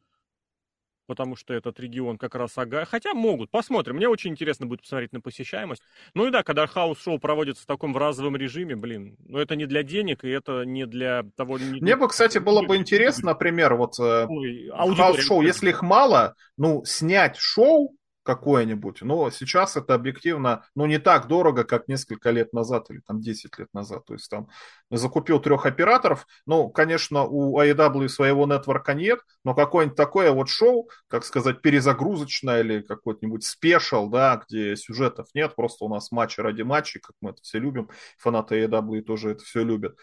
потому 1.10 1.36
что 1.36 1.56
этот 1.56 1.80
регион 1.80 2.19
как 2.19 2.36
раз 2.36 2.56
ага. 2.56 2.86
Хотя 2.86 3.15
могут, 3.15 3.50
посмотрим. 3.50 3.95
Мне 3.95 4.08
очень 4.08 4.30
интересно 4.30 4.67
будет 4.67 4.82
посмотреть 4.82 5.12
на 5.12 5.22
посещаемость. 5.22 5.82
Ну 6.13 6.28
и 6.28 6.32
да, 6.32 6.43
когда 6.43 6.67
хаус-шоу 6.67 7.17
проводится 7.17 7.63
в 7.63 7.65
таком 7.65 7.93
в 7.93 7.98
разовом 7.98 8.36
режиме, 8.36 8.76
блин, 8.76 9.17
ну 9.26 9.39
это 9.39 9.56
не 9.56 9.65
для 9.65 9.82
денег, 9.82 10.24
и 10.24 10.30
это 10.30 10.65
не 10.65 10.86
для 10.86 11.24
того... 11.36 11.58
Не 11.58 11.82
Мне 11.82 11.95
бы, 11.95 12.08
кстати, 12.08 12.38
было 12.38 12.62
бы 12.62 12.76
интересно, 12.76 13.32
например, 13.32 13.74
вот 13.74 14.00
э, 14.00 14.28
хаус-шоу, 14.72 15.41
если 15.41 15.69
их 15.69 15.82
мало, 15.82 16.36
ну, 16.58 16.84
снять 16.86 17.38
шоу, 17.38 17.95
какое-нибудь. 18.23 19.01
Но 19.01 19.29
сейчас 19.29 19.77
это 19.77 19.93
объективно, 19.93 20.63
ну, 20.75 20.86
не 20.86 20.99
так 20.99 21.27
дорого, 21.27 21.63
как 21.63 21.88
несколько 21.88 22.32
лет 22.32 22.53
назад 22.53 22.89
или 22.89 23.01
там 23.05 23.21
10 23.21 23.58
лет 23.58 23.69
назад. 23.73 24.05
То 24.05 24.13
есть 24.13 24.29
там 24.29 24.47
закупил 24.89 25.39
трех 25.39 25.65
операторов. 25.65 26.27
Ну, 26.45 26.69
конечно, 26.69 27.23
у 27.23 27.60
AEW 27.60 28.08
своего 28.08 28.45
нетворка 28.45 28.93
нет, 28.93 29.19
но 29.43 29.55
какое-нибудь 29.55 29.97
такое 29.97 30.32
вот 30.32 30.49
шоу, 30.49 30.89
как 31.08 31.25
сказать, 31.25 31.62
перезагрузочное 31.62 32.62
или 32.62 32.82
какой-нибудь 32.82 33.43
special, 33.43 34.10
да, 34.10 34.41
где 34.47 34.75
сюжетов 34.75 35.27
нет, 35.34 35.55
просто 35.55 35.86
у 35.86 35.89
нас 35.89 36.12
матчи 36.12 36.39
ради 36.41 36.62
матчей, 36.62 36.99
как 36.99 37.15
мы 37.21 37.32
это 37.32 37.41
все 37.41 37.60
любим. 37.60 37.89
Фанаты 38.17 38.63
AEW 38.63 39.01
тоже 39.01 39.32
это 39.32 39.43
все 39.43 39.63
любят 39.63 39.95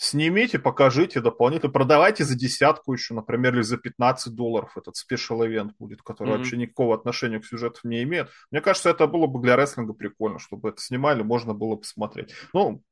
снимите, 0.00 0.58
покажите 0.58 1.20
дополнительно, 1.20 1.70
продавайте 1.70 2.24
за 2.24 2.34
десятку 2.34 2.94
еще, 2.94 3.12
например, 3.12 3.54
или 3.54 3.62
за 3.62 3.76
15 3.76 4.34
долларов 4.34 4.76
этот 4.76 4.96
спешл 4.96 5.42
event 5.42 5.72
будет, 5.78 6.00
который 6.00 6.30
mm-hmm. 6.30 6.36
вообще 6.38 6.56
никакого 6.56 6.94
отношения 6.94 7.38
к 7.38 7.44
сюжету 7.44 7.80
не 7.84 8.02
имеет. 8.02 8.30
Мне 8.50 8.62
кажется, 8.62 8.88
это 8.88 9.06
было 9.06 9.26
бы 9.26 9.42
для 9.42 9.56
рестлинга 9.56 9.92
прикольно, 9.92 10.38
чтобы 10.38 10.70
это 10.70 10.80
снимали, 10.80 11.22
можно 11.22 11.52
было 11.52 11.76
посмотреть. 11.76 12.32
Ну, 12.54 12.82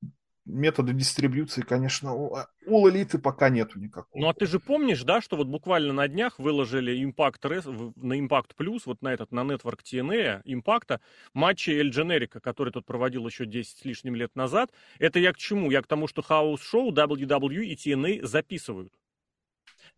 методы 0.48 0.92
дистрибьюции, 0.92 1.60
конечно, 1.60 2.14
у, 2.14 2.34
а, 2.34 2.48
у 2.66 2.88
элиты 2.88 3.18
пока 3.18 3.48
нету 3.48 3.78
никакого. 3.78 4.20
Ну 4.20 4.28
а 4.28 4.34
ты 4.34 4.46
же 4.46 4.58
помнишь, 4.58 5.02
да, 5.02 5.20
что 5.20 5.36
вот 5.36 5.46
буквально 5.46 5.92
на 5.92 6.08
днях 6.08 6.38
выложили 6.38 6.96
Impact 7.04 7.92
на 7.96 8.18
Impact 8.18 8.50
Plus, 8.58 8.82
вот 8.86 9.02
на 9.02 9.12
этот, 9.12 9.30
на 9.32 9.40
Network 9.40 9.80
TNA, 9.84 10.42
Impact, 10.44 11.00
матчи 11.34 11.70
Эль 11.70 11.90
Дженерика, 11.90 12.40
который 12.40 12.72
тут 12.72 12.86
проводил 12.86 13.26
еще 13.26 13.46
10 13.46 13.78
с 13.78 13.84
лишним 13.84 14.14
лет 14.14 14.34
назад. 14.34 14.70
Это 14.98 15.18
я 15.18 15.32
к 15.32 15.36
чему? 15.36 15.70
Я 15.70 15.82
к 15.82 15.86
тому, 15.86 16.08
что 16.08 16.22
шоу, 16.22 16.90
WWE 16.90 17.64
и 17.64 17.74
TNA 17.74 18.26
записывают. 18.26 18.92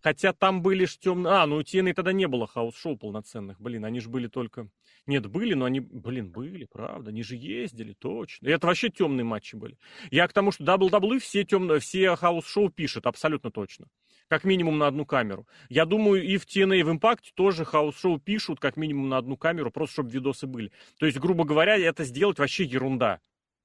Хотя 0.02 0.32
там 0.32 0.62
были 0.62 0.86
ж 0.86 0.96
темные... 0.98 1.34
А, 1.34 1.46
ну 1.46 1.56
у 1.56 1.60
TNA 1.60 1.94
тогда 1.94 2.12
не 2.12 2.26
было 2.26 2.46
хаус-шоу 2.46 2.96
полноценных. 2.96 3.60
Блин, 3.60 3.84
они 3.84 4.00
же 4.00 4.08
были 4.08 4.28
только... 4.28 4.68
Нет, 5.06 5.26
были, 5.26 5.54
но 5.54 5.64
они, 5.64 5.80
блин, 5.80 6.30
были, 6.30 6.64
правда. 6.64 7.10
Они 7.10 7.22
же 7.22 7.36
ездили, 7.36 7.94
точно. 7.98 8.48
И 8.48 8.50
это 8.50 8.66
вообще 8.66 8.88
темные 8.90 9.24
матчи 9.24 9.56
были. 9.56 9.78
Я 10.10 10.26
к 10.28 10.32
тому, 10.32 10.52
что 10.52 10.64
WWE 10.64 11.18
все 11.18 11.44
темные, 11.44 11.80
все 11.80 12.16
хаус-шоу 12.16 12.70
пишет, 12.70 13.06
абсолютно 13.06 13.50
точно. 13.50 13.86
как 14.30 14.44
минимум 14.44 14.78
на 14.78 14.86
одну 14.86 15.04
камеру. 15.04 15.48
Я 15.68 15.84
думаю, 15.84 16.22
и 16.22 16.36
в 16.36 16.46
TNA, 16.46 16.78
и 16.78 16.82
в 16.84 16.88
Impact 16.88 17.32
тоже 17.34 17.64
хаус-шоу 17.64 18.20
пишут 18.20 18.60
как 18.60 18.76
минимум 18.76 19.08
на 19.08 19.18
одну 19.18 19.36
камеру, 19.36 19.72
просто 19.72 19.94
чтобы 19.94 20.10
видосы 20.10 20.46
были. 20.46 20.70
То 20.98 21.06
есть, 21.06 21.18
грубо 21.18 21.44
говоря, 21.44 21.76
это 21.76 22.04
сделать 22.04 22.38
вообще 22.38 22.64
ерунда. 22.64 23.20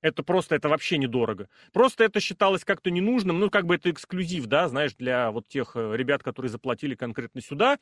Это 0.05 0.21
просто, 0.21 0.53
это 0.53 0.69
вообще 0.69 0.99
недорого. 0.99 1.49
Просто 1.73 2.03
это 2.03 2.19
считалось 2.19 2.63
как-то 2.63 2.91
ненужным, 2.91 3.39
ну, 3.39 3.49
как 3.49 3.65
бы 3.65 3.73
это 3.73 3.89
эксклюзив, 3.89 4.45
да, 4.45 4.67
знаешь, 4.67 4.93
для 4.93 5.31
вот 5.31 5.47
тех 5.47 5.71
э, 5.75 5.95
ребят, 5.97 6.21
которые 6.21 6.51
заплатили 6.51 6.93
конкретно 6.93 7.41
сюда. 7.41 7.79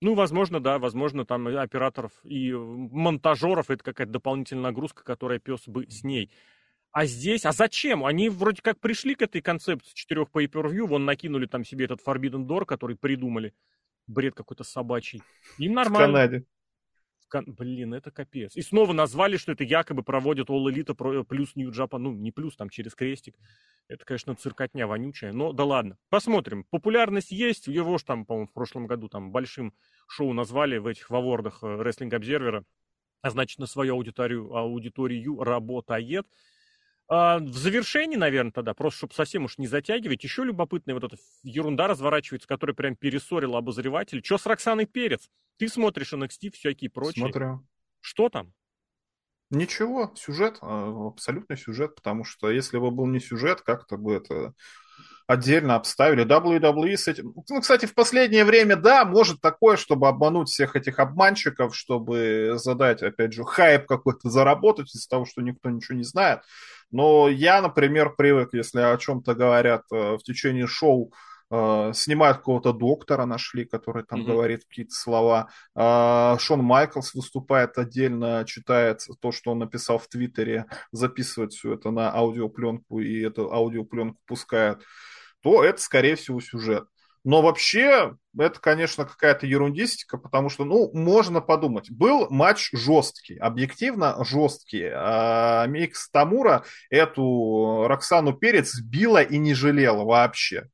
Ну, 0.00 0.14
возможно, 0.14 0.58
да, 0.58 0.80
возможно, 0.80 1.24
там 1.24 1.46
операторов 1.46 2.10
и 2.24 2.50
монтажеров 2.52 3.70
это 3.70 3.84
какая-то 3.84 4.12
дополнительная 4.12 4.72
нагрузка, 4.72 5.04
которая 5.04 5.38
пес 5.38 5.68
бы 5.68 5.88
с 5.88 6.02
ней. 6.02 6.32
А 6.90 7.06
здесь, 7.06 7.46
а 7.46 7.52
зачем? 7.52 8.04
Они 8.04 8.28
вроде 8.28 8.60
как 8.60 8.80
пришли 8.80 9.14
к 9.14 9.22
этой 9.22 9.40
концепции 9.40 9.94
четырех 9.94 10.30
pay 10.30 10.48
per 10.48 10.68
view 10.68 10.88
вон 10.88 11.04
накинули 11.04 11.46
там 11.46 11.64
себе 11.64 11.84
этот 11.84 12.00
Forbidden 12.04 12.44
Door, 12.44 12.64
который 12.64 12.96
придумали. 12.96 13.54
Бред 14.08 14.34
какой-то 14.34 14.64
собачий. 14.64 15.22
Им 15.58 15.74
нормально. 15.74 16.08
В 16.08 16.10
Канаде. 16.10 16.44
Блин, 17.46 17.94
это 17.94 18.10
капец. 18.10 18.56
И 18.56 18.62
снова 18.62 18.92
назвали, 18.92 19.36
что 19.36 19.52
это 19.52 19.64
якобы 19.64 20.02
проводят 20.02 20.50
All 20.50 20.64
Elite 20.66 21.24
плюс 21.24 21.56
New 21.56 21.70
Japan. 21.70 21.98
Ну, 21.98 22.12
не 22.12 22.30
плюс, 22.30 22.56
там 22.56 22.68
через 22.68 22.94
крестик. 22.94 23.36
Это, 23.88 24.04
конечно, 24.04 24.34
циркотня 24.34 24.86
вонючая. 24.86 25.32
Но 25.32 25.52
да 25.52 25.64
ладно. 25.64 25.98
Посмотрим. 26.10 26.64
Популярность 26.70 27.30
есть. 27.30 27.66
Его 27.66 27.98
же 27.98 28.04
там, 28.04 28.26
по-моему, 28.26 28.48
в 28.48 28.52
прошлом 28.52 28.86
году 28.86 29.08
там 29.08 29.32
большим 29.32 29.72
шоу 30.06 30.32
назвали 30.32 30.78
в 30.78 30.86
этих 30.86 31.10
в 31.10 31.14
Wrestling 31.62 32.10
Observer. 32.10 32.64
А 33.22 33.30
значит, 33.30 33.58
на 33.58 33.66
свою 33.66 33.94
аудиторию, 33.94 34.54
аудиторию 34.54 35.42
работает. 35.42 36.26
А, 37.14 37.40
в 37.40 37.58
завершении, 37.58 38.16
наверное, 38.16 38.52
тогда, 38.52 38.72
просто 38.72 38.96
чтобы 39.00 39.12
совсем 39.12 39.44
уж 39.44 39.58
не 39.58 39.66
затягивать, 39.66 40.24
еще 40.24 40.44
любопытная 40.44 40.94
вот 40.94 41.04
эта 41.04 41.18
ерунда 41.42 41.86
разворачивается, 41.86 42.48
которая 42.48 42.74
прям 42.74 42.96
перессорила 42.96 43.58
обозревателей. 43.58 44.22
Что 44.24 44.38
с 44.38 44.46
Роксаной 44.46 44.86
Перец? 44.86 45.28
Ты 45.58 45.68
смотришь 45.68 46.14
NXT, 46.14 46.52
всякие 46.52 46.88
прочие. 46.88 47.24
Смотрю. 47.24 47.68
Что 48.00 48.30
там? 48.30 48.54
Ничего, 49.50 50.14
сюжет, 50.16 50.56
а, 50.62 51.08
абсолютный 51.08 51.58
сюжет, 51.58 51.96
потому 51.96 52.24
что 52.24 52.50
если 52.50 52.78
бы 52.78 52.90
был 52.90 53.04
не 53.04 53.20
сюжет, 53.20 53.60
как-то 53.60 53.98
бы 53.98 54.14
это 54.14 54.54
отдельно 55.26 55.76
обставили. 55.76 56.24
WWE 56.24 56.96
с 56.96 57.08
этим... 57.08 57.32
Ну, 57.48 57.60
кстати, 57.60 57.86
в 57.86 57.94
последнее 57.94 58.44
время, 58.44 58.76
да, 58.76 59.04
может 59.04 59.40
такое, 59.40 59.76
чтобы 59.76 60.08
обмануть 60.08 60.48
всех 60.48 60.76
этих 60.76 60.98
обманщиков, 60.98 61.74
чтобы 61.74 62.54
задать, 62.56 63.02
опять 63.02 63.32
же, 63.32 63.44
хайп 63.44 63.86
какой-то 63.86 64.30
заработать 64.30 64.94
из-за 64.94 65.08
того, 65.08 65.24
что 65.24 65.40
никто 65.42 65.70
ничего 65.70 65.96
не 65.96 66.04
знает. 66.04 66.40
Но 66.90 67.28
я, 67.28 67.62
например, 67.62 68.14
привык, 68.14 68.50
если 68.52 68.80
о 68.80 68.96
чем-то 68.98 69.34
говорят 69.34 69.82
э, 69.90 70.16
в 70.16 70.22
течение 70.22 70.66
шоу, 70.66 71.12
снимают 71.94 72.38
какого-то 72.38 72.72
доктора, 72.72 73.26
нашли, 73.26 73.64
который 73.64 74.04
там 74.04 74.20
mm-hmm. 74.20 74.24
говорит 74.24 74.64
какие-то 74.64 74.94
слова. 74.94 75.50
Э, 75.74 76.36
Шон 76.38 76.60
Майклс 76.60 77.14
выступает 77.14 77.76
отдельно, 77.76 78.44
читает 78.46 79.06
то, 79.20 79.32
что 79.32 79.50
он 79.52 79.58
написал 79.58 79.98
в 79.98 80.08
Твиттере, 80.08 80.66
записывает 80.92 81.52
все 81.52 81.74
это 81.74 81.90
на 81.90 82.10
аудиопленку 82.10 83.00
и 83.00 83.20
эту 83.20 83.52
аудиопленку 83.52 84.18
пускает, 84.26 84.80
то 85.42 85.62
это, 85.62 85.80
скорее 85.80 86.16
всего, 86.16 86.40
сюжет. 86.40 86.84
Но 87.24 87.40
вообще, 87.40 88.16
это, 88.36 88.58
конечно, 88.58 89.04
какая-то 89.04 89.46
ерундистика, 89.46 90.18
потому 90.18 90.48
что, 90.48 90.64
ну, 90.64 90.90
можно 90.92 91.40
подумать. 91.40 91.88
Был 91.90 92.28
матч 92.30 92.70
жесткий, 92.72 93.36
объективно 93.36 94.16
жесткий. 94.24 94.88
А 94.92 95.66
Микс 95.66 96.10
Тамура 96.10 96.64
эту 96.90 97.84
Роксану 97.86 98.32
Перец 98.32 98.80
била 98.80 99.22
и 99.22 99.38
не 99.38 99.54
жалела 99.54 100.04
вообще. 100.04 100.68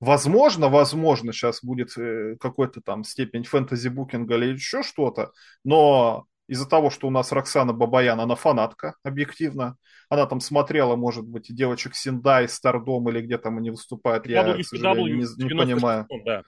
Возможно, 0.00 0.68
возможно, 0.68 1.32
сейчас 1.32 1.62
будет 1.62 1.96
э, 1.96 2.36
какой-то 2.40 2.80
там 2.80 3.04
степень 3.04 3.44
фэнтези-букинга 3.44 4.36
или 4.36 4.52
еще 4.52 4.82
что-то, 4.82 5.32
но 5.64 6.26
из-за 6.46 6.68
того, 6.68 6.90
что 6.90 7.08
у 7.08 7.10
нас 7.10 7.32
Роксана 7.32 7.72
Бабаян, 7.72 8.20
она 8.20 8.34
фанатка, 8.34 8.94
объективно. 9.02 9.76
Она 10.08 10.24
там 10.26 10.40
смотрела, 10.40 10.96
может 10.96 11.26
быть, 11.26 11.54
девочек 11.54 11.94
Синдай, 11.94 12.48
Стардом 12.48 13.08
или 13.10 13.20
где 13.20 13.36
там 13.36 13.58
они 13.58 13.70
выступают, 13.70 14.26
я, 14.26 14.54
к 14.54 14.64
сожалению, 14.64 15.18
не, 15.18 15.44
не 15.44 15.50
понимаю. 15.50 16.06
Да 16.24 16.42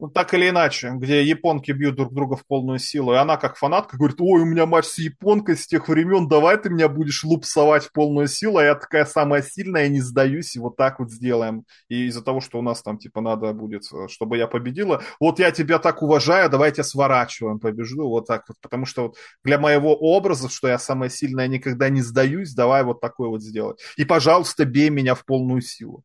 ну, 0.00 0.08
так 0.08 0.32
или 0.32 0.48
иначе, 0.48 0.92
где 0.94 1.22
японки 1.22 1.72
бьют 1.72 1.96
друг 1.96 2.14
друга 2.14 2.36
в 2.36 2.46
полную 2.46 2.78
силу, 2.78 3.12
и 3.12 3.16
она 3.16 3.36
как 3.36 3.56
фанатка 3.56 3.98
говорит, 3.98 4.16
ой, 4.20 4.40
у 4.40 4.46
меня 4.46 4.64
матч 4.64 4.86
с 4.86 4.98
японкой 4.98 5.56
с 5.56 5.66
тех 5.66 5.88
времен, 5.88 6.26
давай 6.26 6.56
ты 6.56 6.70
меня 6.70 6.88
будешь 6.88 7.22
лупсовать 7.22 7.84
в 7.84 7.92
полную 7.92 8.26
силу, 8.26 8.58
а 8.58 8.64
я 8.64 8.74
такая 8.74 9.04
самая 9.04 9.42
сильная, 9.42 9.88
не 9.88 10.00
сдаюсь, 10.00 10.56
и 10.56 10.58
вот 10.58 10.76
так 10.76 11.00
вот 11.00 11.10
сделаем. 11.10 11.64
И 11.88 12.06
из-за 12.06 12.22
того, 12.22 12.40
что 12.40 12.58
у 12.58 12.62
нас 12.62 12.82
там, 12.82 12.98
типа, 12.98 13.20
надо 13.20 13.52
будет, 13.52 13.82
чтобы 14.08 14.38
я 14.38 14.46
победила, 14.46 15.02
вот 15.20 15.38
я 15.38 15.50
тебя 15.50 15.78
так 15.78 16.02
уважаю, 16.02 16.48
давайте 16.48 16.82
сворачиваем, 16.82 17.60
побежду, 17.60 18.08
вот 18.08 18.26
так 18.26 18.44
вот, 18.48 18.56
потому 18.62 18.86
что 18.86 19.02
вот 19.02 19.16
для 19.44 19.58
моего 19.58 19.94
образа, 19.94 20.48
что 20.48 20.68
я 20.68 20.78
самая 20.78 21.10
сильная, 21.10 21.46
никогда 21.46 21.90
не 21.90 22.00
сдаюсь, 22.00 22.54
давай 22.54 22.84
вот 22.84 23.02
такой 23.02 23.28
вот 23.28 23.42
сделать. 23.42 23.80
И, 23.96 24.06
пожалуйста, 24.06 24.64
бей 24.64 24.88
меня 24.88 25.14
в 25.14 25.26
полную 25.26 25.60
силу 25.60 26.04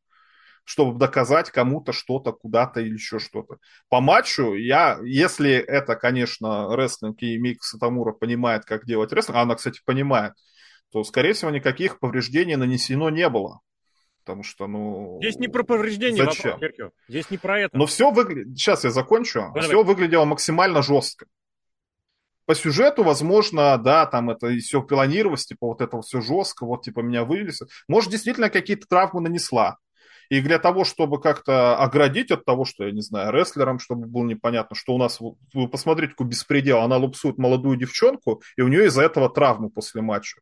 чтобы 0.66 1.00
доказать 1.00 1.52
кому-то 1.52 1.94
что-то, 1.94 2.34
куда-то 2.34 2.82
или 2.82 2.94
еще 2.94 3.20
что-то. 3.20 3.58
По 3.88 4.02
матчу 4.02 4.56
я, 4.56 5.00
если 5.04 5.52
это, 5.52 5.96
конечно, 5.96 6.76
рестлинг 6.76 7.22
и 7.22 7.38
Мик 7.38 7.64
Сатамура 7.64 8.12
понимает, 8.12 8.66
как 8.66 8.86
делать 8.86 9.14
рестлинг, 9.14 9.38
а 9.38 9.42
она, 9.42 9.56
кстати, 9.56 9.80
понимает, 9.86 10.34
то, 10.92 11.04
скорее 11.04 11.34
всего, 11.34 11.52
никаких 11.52 12.00
повреждений 12.00 12.56
нанесено 12.56 13.10
не 13.10 13.30
было. 13.30 13.62
Потому 14.26 14.42
что, 14.42 14.66
ну... 14.66 15.20
Здесь 15.22 15.38
не 15.38 15.48
про 15.48 15.64
повреждение 15.64 16.26
Зачем? 16.26 16.54
вопрос, 16.60 16.92
Здесь 17.08 17.30
не 17.30 17.38
про 17.38 17.60
это. 17.62 17.78
Но 17.78 17.86
все 17.86 18.10
выглядит... 18.10 18.58
Сейчас 18.58 18.84
я 18.84 18.90
закончу. 18.90 19.52
Давай, 19.54 19.64
все 19.64 19.84
выглядело 19.84 20.26
максимально 20.26 20.82
жестко. 20.82 21.28
По 22.46 22.56
сюжету, 22.56 23.04
возможно, 23.04 23.78
да, 23.78 24.06
там 24.08 24.32
это 24.32 24.48
и 24.48 24.60
все 24.60 24.82
планировалось, 24.82 25.46
типа 25.46 25.68
вот 25.68 25.82
это 25.82 26.02
все 26.02 26.22
жестко, 26.22 26.66
вот 26.66 26.84
типа 26.84 27.02
меня 27.02 27.24
вывели. 27.24 27.52
Может, 27.88 28.12
действительно 28.12 28.50
какие-то 28.50 28.88
травмы 28.88 29.22
нанесла. 29.22 29.78
И 30.30 30.42
для 30.42 30.60
того, 30.60 30.84
чтобы 30.84 31.22
как-то 31.22 31.78
оградить 31.78 32.32
от 32.32 32.46
того, 32.46 32.66
что, 32.66 32.86
я 32.86 32.92
не 32.92 33.02
знаю, 33.02 33.32
рестлерам, 33.32 33.80
чтобы 33.80 34.08
было 34.08 34.26
непонятно, 34.26 34.76
что 34.76 34.94
у 34.94 34.98
нас, 34.98 35.20
вы 35.20 35.68
посмотрите, 35.68 36.12
какой 36.12 36.28
беспредел, 36.28 36.80
она 36.80 36.98
лупсует 36.98 37.38
молодую 37.38 37.78
девчонку, 37.78 38.42
и 38.58 38.62
у 38.62 38.68
нее 38.68 38.88
из-за 38.88 39.04
этого 39.04 39.30
травмы 39.30 39.70
после 39.70 40.02
матча. 40.02 40.38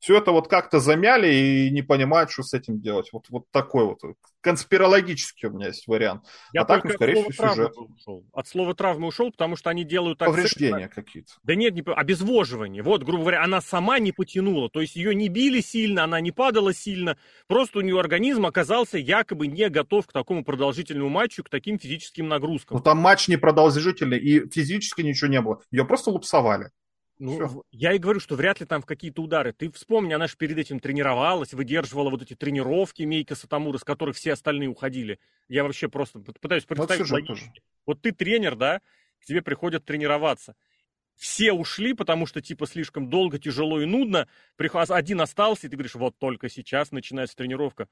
Все 0.00 0.16
это 0.16 0.30
вот 0.30 0.48
как-то 0.48 0.78
замяли 0.78 1.32
и 1.32 1.70
не 1.70 1.82
понимают, 1.82 2.30
что 2.30 2.42
с 2.42 2.54
этим 2.54 2.80
делать. 2.80 3.08
Вот, 3.12 3.26
вот 3.30 3.44
такой 3.50 3.84
вот 3.84 3.98
конспирологический 4.40 5.48
у 5.48 5.52
меня 5.52 5.66
есть 5.68 5.88
вариант. 5.88 6.24
Я 6.52 6.62
а 6.62 6.64
так, 6.64 6.84
ну, 6.84 6.90
скорее 6.92 7.30
всего, 7.30 7.48
сюжет. 7.48 7.72
Ушел. 7.76 8.24
От 8.32 8.46
слова 8.46 8.74
травмы 8.74 9.08
ушел, 9.08 9.32
потому 9.32 9.56
что 9.56 9.70
они 9.70 9.84
делают... 9.84 10.18
Повреждения 10.18 10.86
акцент, 10.86 11.06
какие-то. 11.06 11.32
Да 11.42 11.56
нет, 11.56 11.74
не, 11.74 11.82
обезвоживание. 11.82 12.82
Вот, 12.82 13.02
грубо 13.02 13.22
говоря, 13.22 13.42
она 13.42 13.60
сама 13.60 13.98
не 13.98 14.12
потянула. 14.12 14.70
То 14.70 14.80
есть 14.80 14.94
ее 14.94 15.14
не 15.14 15.28
били 15.28 15.60
сильно, 15.60 16.04
она 16.04 16.20
не 16.20 16.30
падала 16.30 16.72
сильно. 16.72 17.18
Просто 17.48 17.78
у 17.78 17.82
нее 17.82 17.98
организм 17.98 18.46
оказался 18.46 18.98
якобы 18.98 19.37
не 19.46 19.68
готов 19.68 20.06
к 20.06 20.12
такому 20.12 20.44
продолжительному 20.44 21.08
матчу, 21.08 21.44
к 21.44 21.48
таким 21.48 21.78
физическим 21.78 22.28
нагрузкам. 22.28 22.78
Ну 22.78 22.82
там 22.82 22.98
матч 22.98 23.28
не 23.28 23.36
продолжительный, 23.36 24.18
и 24.18 24.48
физически 24.50 25.02
ничего 25.02 25.30
не 25.30 25.40
было. 25.40 25.62
Ее 25.70 25.84
просто 25.84 26.10
лупсовали. 26.10 26.70
Ну, 27.18 27.34
Все. 27.34 27.62
я 27.72 27.92
и 27.94 27.98
говорю, 27.98 28.20
что 28.20 28.36
вряд 28.36 28.60
ли 28.60 28.66
там 28.66 28.80
в 28.80 28.86
какие-то 28.86 29.22
удары. 29.22 29.52
Ты 29.52 29.72
вспомни, 29.72 30.12
она 30.12 30.28
же 30.28 30.36
перед 30.36 30.56
этим 30.56 30.78
тренировалась, 30.78 31.52
выдерживала 31.52 32.10
вот 32.10 32.22
эти 32.22 32.34
тренировки 32.34 33.02
Мейка 33.02 33.34
Сатамура, 33.34 33.78
с 33.78 33.84
которых 33.84 34.16
все 34.16 34.34
остальные 34.34 34.68
уходили. 34.68 35.18
Я 35.48 35.64
вообще 35.64 35.88
просто 35.88 36.20
пытаюсь 36.20 36.64
представить 36.64 37.10
вот, 37.10 37.38
вот 37.86 38.02
ты 38.02 38.12
тренер, 38.12 38.54
да, 38.54 38.80
к 39.20 39.24
тебе 39.24 39.42
приходят 39.42 39.84
тренироваться. 39.84 40.54
Все 41.16 41.52
ушли, 41.52 41.94
потому 41.94 42.26
что, 42.26 42.40
типа, 42.40 42.68
слишком 42.68 43.10
долго, 43.10 43.40
тяжело 43.40 43.80
и 43.80 43.84
нудно. 43.84 44.28
Один 44.56 45.20
остался, 45.20 45.66
и 45.66 45.70
ты 45.70 45.74
говоришь, 45.74 45.96
вот 45.96 46.16
только 46.18 46.48
сейчас 46.48 46.92
начинается 46.92 47.34
тренировка. 47.34 47.88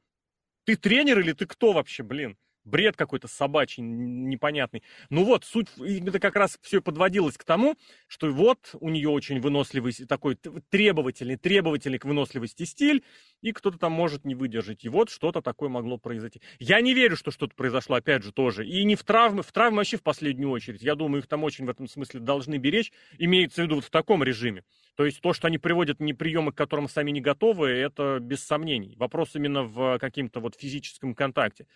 Ты 0.66 0.76
тренер 0.76 1.20
или 1.20 1.32
ты 1.32 1.46
кто 1.46 1.72
вообще, 1.72 2.02
блин? 2.02 2.36
бред 2.66 2.96
какой-то 2.96 3.28
собачий, 3.28 3.82
непонятный. 3.82 4.82
Ну 5.08 5.24
вот, 5.24 5.44
суть, 5.44 5.68
это 5.78 6.18
как 6.18 6.36
раз 6.36 6.58
все 6.60 6.82
подводилось 6.82 7.38
к 7.38 7.44
тому, 7.44 7.76
что 8.08 8.30
вот 8.32 8.74
у 8.80 8.90
нее 8.90 9.08
очень 9.08 9.40
выносливый, 9.40 9.92
такой 9.92 10.36
требовательный, 10.68 11.36
требовательный 11.36 11.98
к 11.98 12.04
выносливости 12.04 12.64
стиль, 12.64 13.04
и 13.40 13.52
кто-то 13.52 13.78
там 13.78 13.92
может 13.92 14.24
не 14.24 14.34
выдержать. 14.34 14.84
И 14.84 14.88
вот 14.88 15.10
что-то 15.10 15.40
такое 15.40 15.68
могло 15.68 15.96
произойти. 15.96 16.42
Я 16.58 16.80
не 16.80 16.92
верю, 16.92 17.16
что 17.16 17.30
что-то 17.30 17.54
произошло, 17.54 17.96
опять 17.96 18.24
же, 18.24 18.32
тоже. 18.32 18.66
И 18.66 18.84
не 18.84 18.96
в 18.96 19.04
травмы, 19.04 19.42
в 19.42 19.52
травмы 19.52 19.78
вообще 19.78 19.96
в 19.96 20.02
последнюю 20.02 20.50
очередь. 20.50 20.82
Я 20.82 20.96
думаю, 20.96 21.22
их 21.22 21.28
там 21.28 21.44
очень 21.44 21.66
в 21.66 21.70
этом 21.70 21.88
смысле 21.88 22.20
должны 22.20 22.56
беречь, 22.56 22.92
имеется 23.18 23.62
в 23.62 23.64
виду 23.64 23.76
вот 23.76 23.84
в 23.84 23.90
таком 23.90 24.24
режиме. 24.24 24.64
То 24.96 25.04
есть 25.04 25.20
то, 25.20 25.34
что 25.34 25.46
они 25.46 25.58
приводят 25.58 26.00
не 26.00 26.14
приемы, 26.14 26.52
к 26.52 26.56
которым 26.56 26.88
сами 26.88 27.10
не 27.10 27.20
готовы, 27.20 27.68
это 27.68 28.18
без 28.20 28.42
сомнений. 28.42 28.96
Вопрос 28.96 29.34
именно 29.34 29.62
в 29.62 29.98
каким-то 29.98 30.40
вот 30.40 30.56
физическом 30.56 31.14
контакте. 31.14 31.66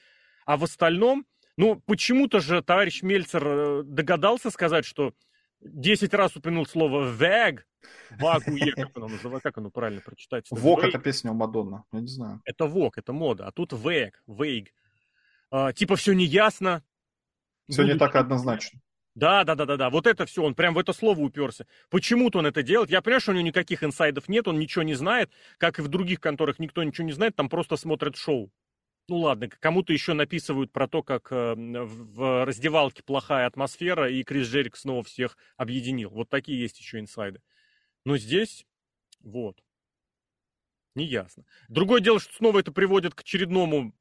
А 0.46 0.56
в 0.56 0.64
остальном, 0.64 1.26
ну, 1.56 1.76
почему-то 1.86 2.40
же 2.40 2.62
товарищ 2.62 3.02
Мельцер 3.02 3.46
э, 3.46 3.82
догадался 3.84 4.50
сказать, 4.50 4.86
что 4.86 5.12
10 5.60 6.14
раз 6.14 6.34
упомянул 6.36 6.66
слово 6.66 7.02
«вэг», 7.02 7.66
Вагуе, 8.18 8.72
как 8.72 8.96
оно 8.96 9.08
называется, 9.08 9.48
как 9.48 9.58
оно 9.58 9.70
правильно 9.70 10.00
прочитать? 10.00 10.46
Вок 10.50 10.84
это 10.84 10.98
песня 10.98 11.30
у 11.30 11.34
Мадонна, 11.34 11.84
я 11.92 12.00
не 12.00 12.08
знаю. 12.08 12.40
Это 12.44 12.66
вок, 12.66 12.98
это 12.98 13.12
мода, 13.12 13.46
а 13.46 13.52
тут 13.52 13.72
вэг, 13.72 14.22
вейг. 14.26 14.72
э, 15.50 15.72
типа 15.74 15.96
все 15.96 16.12
неясно. 16.12 16.82
Все 17.68 17.84
не 17.84 17.96
так 17.96 18.16
однозначно. 18.16 18.80
Да, 19.20 19.44
да, 19.44 19.54
да, 19.54 19.66
да, 19.66 19.76
да. 19.76 19.90
Вот 19.90 20.06
это 20.06 20.24
все, 20.24 20.42
он 20.42 20.54
прям 20.54 20.72
в 20.72 20.78
это 20.78 20.94
слово 20.94 21.20
уперся. 21.20 21.66
Почему-то 21.90 22.38
он 22.38 22.46
это 22.46 22.62
делает. 22.62 22.90
Я 22.90 23.02
понимаю, 23.02 23.20
что 23.20 23.32
у 23.32 23.34
него 23.34 23.46
никаких 23.46 23.84
инсайдов 23.84 24.30
нет, 24.30 24.48
он 24.48 24.58
ничего 24.58 24.82
не 24.82 24.94
знает, 24.94 25.30
как 25.58 25.78
и 25.78 25.82
в 25.82 25.88
других 25.88 26.20
конторах 26.20 26.58
никто 26.58 26.82
ничего 26.82 27.06
не 27.06 27.12
знает, 27.12 27.36
там 27.36 27.50
просто 27.50 27.76
смотрят 27.76 28.16
шоу. 28.16 28.50
Ну 29.08 29.18
ладно, 29.18 29.50
кому-то 29.50 29.92
еще 29.92 30.14
написывают 30.14 30.72
про 30.72 30.88
то, 30.88 31.02
как 31.02 31.30
э, 31.32 31.54
в 31.54 32.46
раздевалке 32.46 33.02
плохая 33.02 33.46
атмосфера, 33.46 34.10
и 34.10 34.22
Крис 34.22 34.46
Джерик 34.48 34.74
снова 34.74 35.02
всех 35.02 35.36
объединил. 35.58 36.08
Вот 36.08 36.30
такие 36.30 36.58
есть 36.58 36.78
еще 36.78 36.98
инсайды. 36.98 37.42
Но 38.06 38.16
здесь, 38.16 38.64
вот, 39.20 39.58
неясно. 40.94 41.44
Другое 41.68 42.00
дело, 42.00 42.20
что 42.20 42.32
снова 42.34 42.60
это 42.60 42.72
приводит 42.72 43.14
к 43.14 43.20
очередному 43.20 43.92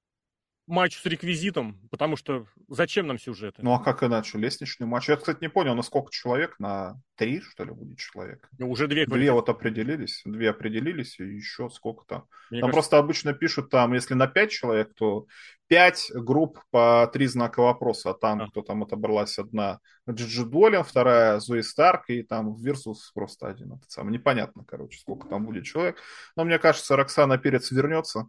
матч 0.69 0.97
с 0.97 1.05
реквизитом, 1.05 1.79
потому 1.89 2.15
что 2.15 2.45
зачем 2.67 3.07
нам 3.07 3.19
сюжеты? 3.19 3.61
Ну 3.61 3.73
а 3.73 3.83
как 3.83 4.03
иначе? 4.03 4.37
Лестничный 4.37 4.87
матч. 4.87 5.09
Я, 5.09 5.17
кстати, 5.17 5.39
не 5.41 5.49
понял, 5.49 5.75
на 5.75 5.81
сколько 5.81 6.11
человек? 6.11 6.55
На 6.59 7.01
три, 7.15 7.41
что 7.41 7.63
ли, 7.63 7.71
будет 7.71 7.97
человек? 7.97 8.47
Ну, 8.57 8.69
уже 8.69 8.87
две 8.87 9.05
Две 9.05 9.31
вот 9.31 9.49
определились, 9.49 10.21
две 10.25 10.51
определились, 10.51 11.19
и 11.19 11.25
еще 11.25 11.69
сколько 11.69 12.05
там. 12.05 12.25
Мне 12.49 12.61
там 12.61 12.69
кажется... 12.69 12.73
просто 12.73 12.97
обычно 12.99 13.33
пишут, 13.33 13.69
там, 13.69 13.93
если 13.93 14.13
на 14.13 14.27
пять 14.27 14.51
человек, 14.51 14.93
то 14.93 15.25
пять 15.69 16.11
групп 16.13 16.59
по 16.71 17.09
три 17.13 17.27
знака 17.27 17.61
вопроса, 17.61 18.09
а 18.09 18.13
там, 18.15 18.41
а. 18.41 18.49
кто 18.49 18.63
там 18.63 18.83
отобралась 18.83 19.37
одна 19.37 19.79
Джиджи 20.09 20.43
Долин, 20.43 20.83
вторая 20.83 21.39
Зои 21.39 21.61
Старк, 21.61 22.09
и 22.09 22.23
там 22.23 22.55
versus 22.55 23.11
просто 23.13 23.47
один. 23.47 23.73
Это 23.73 23.83
самое 23.87 24.17
непонятно, 24.17 24.65
короче, 24.67 24.99
сколько 24.99 25.27
там 25.29 25.45
будет 25.45 25.65
человек. 25.65 25.97
Но 26.35 26.43
мне 26.43 26.57
кажется, 26.57 26.95
Роксана 26.95 27.37
Перес 27.37 27.69
вернется, 27.69 28.27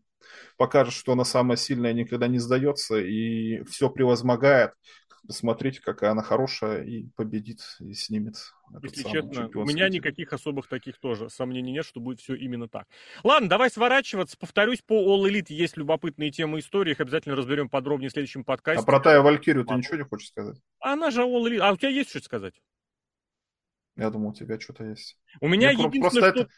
покажет, 0.58 0.92
что 0.92 1.12
она 1.12 1.24
самая 1.24 1.56
сильная, 1.56 1.94
никогда 1.94 2.28
не 2.28 2.38
сдается 2.38 2.98
и 2.98 3.64
все 3.64 3.88
превозмогает. 3.88 4.72
Посмотрите, 5.26 5.80
какая 5.80 6.10
она 6.10 6.22
хорошая, 6.22 6.82
и 6.82 7.08
победит, 7.16 7.60
и 7.80 7.92
снимет. 7.94 8.36
Если 8.82 9.02
честно, 9.02 9.48
у 9.54 9.64
меня 9.64 9.88
никаких 9.88 10.32
особых 10.32 10.66
таких 10.68 10.98
тоже 10.98 11.28
сомнений 11.28 11.72
нет, 11.72 11.84
что 11.84 12.00
будет 12.00 12.20
все 12.20 12.34
именно 12.34 12.68
так. 12.68 12.86
Ладно, 13.22 13.48
давай 13.48 13.70
сворачиваться. 13.70 14.36
Повторюсь, 14.38 14.82
по 14.82 14.94
All 14.94 15.28
Elite 15.28 15.52
есть 15.52 15.76
любопытные 15.76 16.30
темы 16.30 16.60
истории, 16.60 16.92
их 16.92 17.00
обязательно 17.00 17.36
разберем 17.36 17.68
подробнее 17.68 18.08
в 18.08 18.12
следующем 18.12 18.44
подкасте. 18.44 18.82
А 18.82 18.86
про 18.86 19.00
Тая 19.00 19.20
Валькирию 19.20 19.64
ты 19.64 19.74
ничего 19.74 19.96
не 19.96 20.04
хочешь 20.04 20.28
сказать? 20.28 20.56
Она 20.78 21.10
же 21.10 21.22
All 21.22 21.44
Elite. 21.44 21.60
А 21.60 21.72
у 21.72 21.76
тебя 21.76 21.90
есть 21.90 22.10
что 22.10 22.20
сказать? 22.20 22.54
Я 23.96 24.10
думал, 24.10 24.30
у 24.30 24.34
тебя 24.34 24.58
что-то 24.58 24.84
есть. 24.84 25.18
У 25.40 25.48
меня 25.48 25.72
ну, 25.72 25.88
единственное, 25.88 26.30
что... 26.30 26.40
Это... 26.40 26.50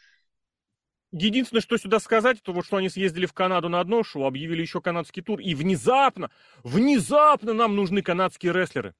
Единственное, 1.13 1.61
что 1.61 1.77
сюда 1.77 1.99
сказать, 1.99 2.39
это 2.41 2.51
вот 2.51 2.65
что 2.65 2.77
они 2.77 2.89
съездили 2.89 3.27
в 3.27 3.33
Канаду 3.33 3.69
на 3.69 3.79
одно 3.79 4.03
шоу, 4.03 4.25
объявили 4.25 4.61
еще 4.61 4.81
канадский 4.81 5.21
тур, 5.21 5.39
и 5.39 5.53
внезапно, 5.53 6.31
внезапно 6.63 7.53
нам 7.53 7.75
нужны 7.75 8.01
канадские 8.01 8.51
рестлеры. 8.51 8.95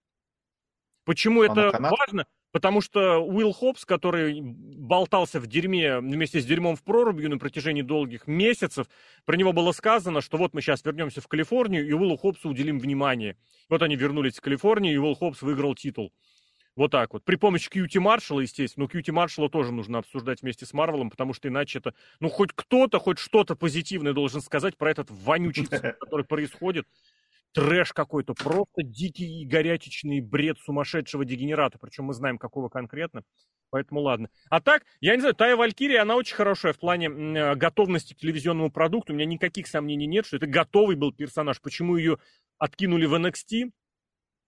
Почему 1.06 1.42
а 1.42 1.46
это 1.46 1.72
важно? 1.80 2.28
Потому 2.52 2.82
что 2.82 3.18
Уилл 3.18 3.52
Хопс, 3.52 3.84
который 3.84 4.42
болтался 4.42 5.40
в 5.40 5.48
дерьме 5.48 5.98
вместе 5.98 6.40
с 6.40 6.46
дерьмом 6.46 6.76
в 6.76 6.84
прорубью 6.84 7.32
на 7.32 7.40
протяжении 7.40 7.82
долгих 7.82 8.28
месяцев, 8.28 8.86
про 9.26 9.36
него 9.36 9.52
было 9.52 9.72
сказано, 9.72 10.22
что 10.22 10.38
вот 10.38 10.54
мы 10.54 10.62
сейчас 10.62 10.86
вернемся 10.86 11.20
в 11.20 11.28
Калифорнию, 11.28 11.88
и 11.88 11.94
Уиллу 11.94 12.16
Хопсу 12.16 12.50
уделим 12.50 12.78
внимание. 12.78 13.38
Вот 13.70 13.82
они 13.82 13.96
вернулись 13.96 14.38
в 14.38 14.42
Калифорнию, 14.42 14.94
и 14.94 14.98
Уилл 14.98 15.16
Хопс 15.16 15.42
выиграл 15.42 15.74
титул. 15.74 16.14
Вот 16.76 16.92
так 16.92 17.14
вот. 17.14 17.24
При 17.24 17.36
помощи 17.36 17.70
Кьюти 17.70 18.00
Маршала, 18.00 18.40
естественно. 18.40 18.86
Но 18.86 18.88
Кьюти 18.88 19.12
Маршала 19.12 19.50
тоже 19.50 19.72
нужно 19.72 20.00
обсуждать 20.00 20.42
вместе 20.42 20.66
с 20.66 20.74
Марвелом, 20.74 21.12
потому 21.12 21.34
что 21.34 21.48
иначе 21.48 21.80
это... 21.80 21.94
Ну, 22.20 22.30
хоть 22.30 22.52
кто-то, 22.54 23.00
хоть 23.00 23.20
что-то 23.20 23.56
позитивное 23.56 24.14
должен 24.14 24.42
сказать 24.42 24.76
про 24.78 24.90
этот 24.90 25.10
вонючий 25.12 25.66
который 26.00 26.26
происходит. 26.26 26.88
Трэш 27.54 27.94
какой-то. 27.94 28.34
Просто 28.34 28.82
дикий 28.82 29.42
и 29.42 29.46
горячечный 29.46 30.20
бред 30.22 30.58
сумасшедшего 30.60 31.24
дегенерата. 31.24 31.78
Причем 31.78 32.06
мы 32.06 32.16
знаем, 32.16 32.40
какого 32.40 32.70
конкретно. 32.70 33.22
Поэтому 33.70 34.02
ладно. 34.02 34.30
А 34.50 34.60
так, 34.60 34.84
я 35.02 35.16
не 35.16 35.22
знаю, 35.22 35.36
Тая 35.36 35.56
Валькирия, 35.56 36.02
она 36.02 36.16
очень 36.16 36.36
хорошая 36.36 36.74
в 36.74 36.80
плане 36.80 37.08
э, 37.08 37.56
готовности 37.56 38.16
к 38.16 38.18
телевизионному 38.18 38.72
продукту. 38.72 39.14
У 39.14 39.16
меня 39.16 39.26
никаких 39.26 39.68
сомнений 39.68 40.08
нет, 40.08 40.26
что 40.26 40.38
это 40.38 40.48
готовый 40.48 40.96
был 40.96 41.12
персонаж. 41.12 41.62
Почему 41.62 41.98
ее 41.98 42.18
откинули 42.58 43.06
в 43.06 43.14
NXT 43.14 43.72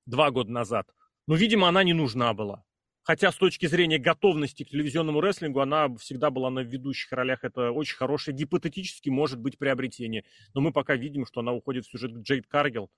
два 0.08 0.32
года 0.32 0.52
назад? 0.52 0.88
Но, 1.28 1.36
видимо, 1.36 1.68
она 1.68 1.84
не 1.84 1.94
нужна 1.94 2.34
была. 2.34 2.64
Хотя 3.06 3.32
с 3.32 3.36
точки 3.36 3.68
зрения 3.68 4.00
готовности 4.00 4.64
к 4.64 4.70
телевизионному 4.70 5.22
рестлингу 5.22 5.60
она 5.60 5.96
всегда 5.98 6.32
была 6.32 6.50
на 6.50 6.62
ведущих 6.62 7.12
ролях. 7.12 7.44
Это 7.44 7.72
очень 7.72 7.96
хорошее, 7.98 8.36
гипотетически 8.36 9.10
может 9.10 9.40
быть 9.40 9.60
приобретение. 9.60 10.26
Но 10.56 10.62
мы 10.62 10.74
пока 10.74 10.96
видим, 10.96 11.28
что 11.28 11.42
она 11.42 11.54
уходит 11.54 11.86
в 11.86 11.92
сюжет 11.92 12.12
Джейд 12.14 12.48
Каргел. 12.48 12.90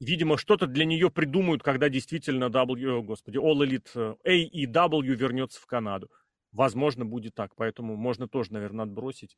Видимо, 0.00 0.36
что-то 0.36 0.66
для 0.66 0.84
нее 0.84 1.10
придумают, 1.10 1.62
когда 1.62 1.88
действительно 1.88 2.46
W, 2.46 3.02
господи, 3.02 3.36
All 3.36 3.64
Elite 3.64 4.16
AEW 4.26 5.14
вернется 5.14 5.60
в 5.60 5.66
Канаду. 5.66 6.10
Возможно, 6.50 7.04
будет 7.04 7.36
так. 7.36 7.54
Поэтому 7.54 7.94
можно 7.94 8.26
тоже, 8.26 8.52
наверное, 8.52 8.84
отбросить. 8.84 9.36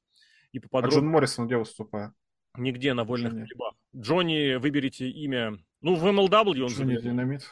И 0.52 0.58
поподробнее... 0.58 1.00
А 1.00 1.02
Джон 1.02 1.10
Моррисон 1.10 1.46
где 1.46 1.58
выступает? 1.58 2.12
Нигде 2.56 2.94
на 2.94 3.04
вольных 3.04 3.32
хлебах. 3.32 3.74
Джонни, 3.94 4.54
выберите 4.54 5.10
имя. 5.10 5.58
Ну, 5.82 5.96
в 5.96 6.06
MLW 6.06 6.62
он 6.62 6.68
Джонни 6.68 6.96
Динамит 6.96 7.42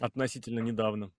относительно 0.00 0.60
недавно. 0.60 1.12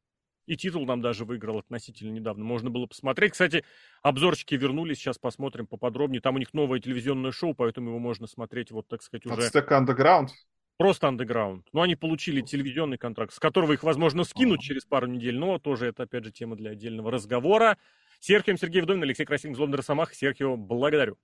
И 0.45 0.57
титул 0.57 0.85
нам 0.85 1.01
даже 1.01 1.23
выиграл 1.23 1.59
относительно 1.59 2.11
недавно. 2.11 2.43
Можно 2.43 2.69
было 2.69 2.85
посмотреть. 2.85 3.31
Кстати, 3.31 3.63
обзорчики 4.01 4.55
вернулись. 4.55 4.97
Сейчас 4.97 5.17
посмотрим 5.17 5.67
поподробнее. 5.67 6.19
Там 6.19 6.35
у 6.35 6.37
них 6.37 6.53
новое 6.53 6.79
телевизионное 6.79 7.31
шоу, 7.31 7.53
поэтому 7.53 7.89
его 7.89 7.99
можно 7.99 8.27
смотреть, 8.27 8.71
вот 8.71 8.87
так 8.87 9.01
сказать, 9.01 9.25
уже... 9.25 9.47
Ацтек 9.47 9.71
Underground? 9.71 10.29
Просто 10.77 11.07
андеграунд. 11.07 11.67
Но 11.71 11.81
они 11.83 11.95
получили 11.95 12.41
телевизионный 12.41 12.97
контракт, 12.97 13.33
с 13.33 13.39
которого 13.39 13.73
их, 13.73 13.83
возможно, 13.83 14.23
скинут 14.23 14.59
через 14.59 14.85
пару 14.85 15.07
недель. 15.07 15.37
Но 15.37 15.59
тоже 15.59 15.85
это, 15.85 16.03
опять 16.03 16.25
же, 16.25 16.31
тема 16.31 16.55
для 16.55 16.71
отдельного 16.71 17.11
разговора. 17.11 17.77
Серхием 18.19 18.57
Сергей 18.57 18.81
Вдовин, 18.81 19.03
Алексей 19.03 19.25
Красильников, 19.25 19.57
Злобный 19.57 19.77
Росомах. 19.77 20.13
Серхио, 20.13 20.57
благодарю. 20.57 21.17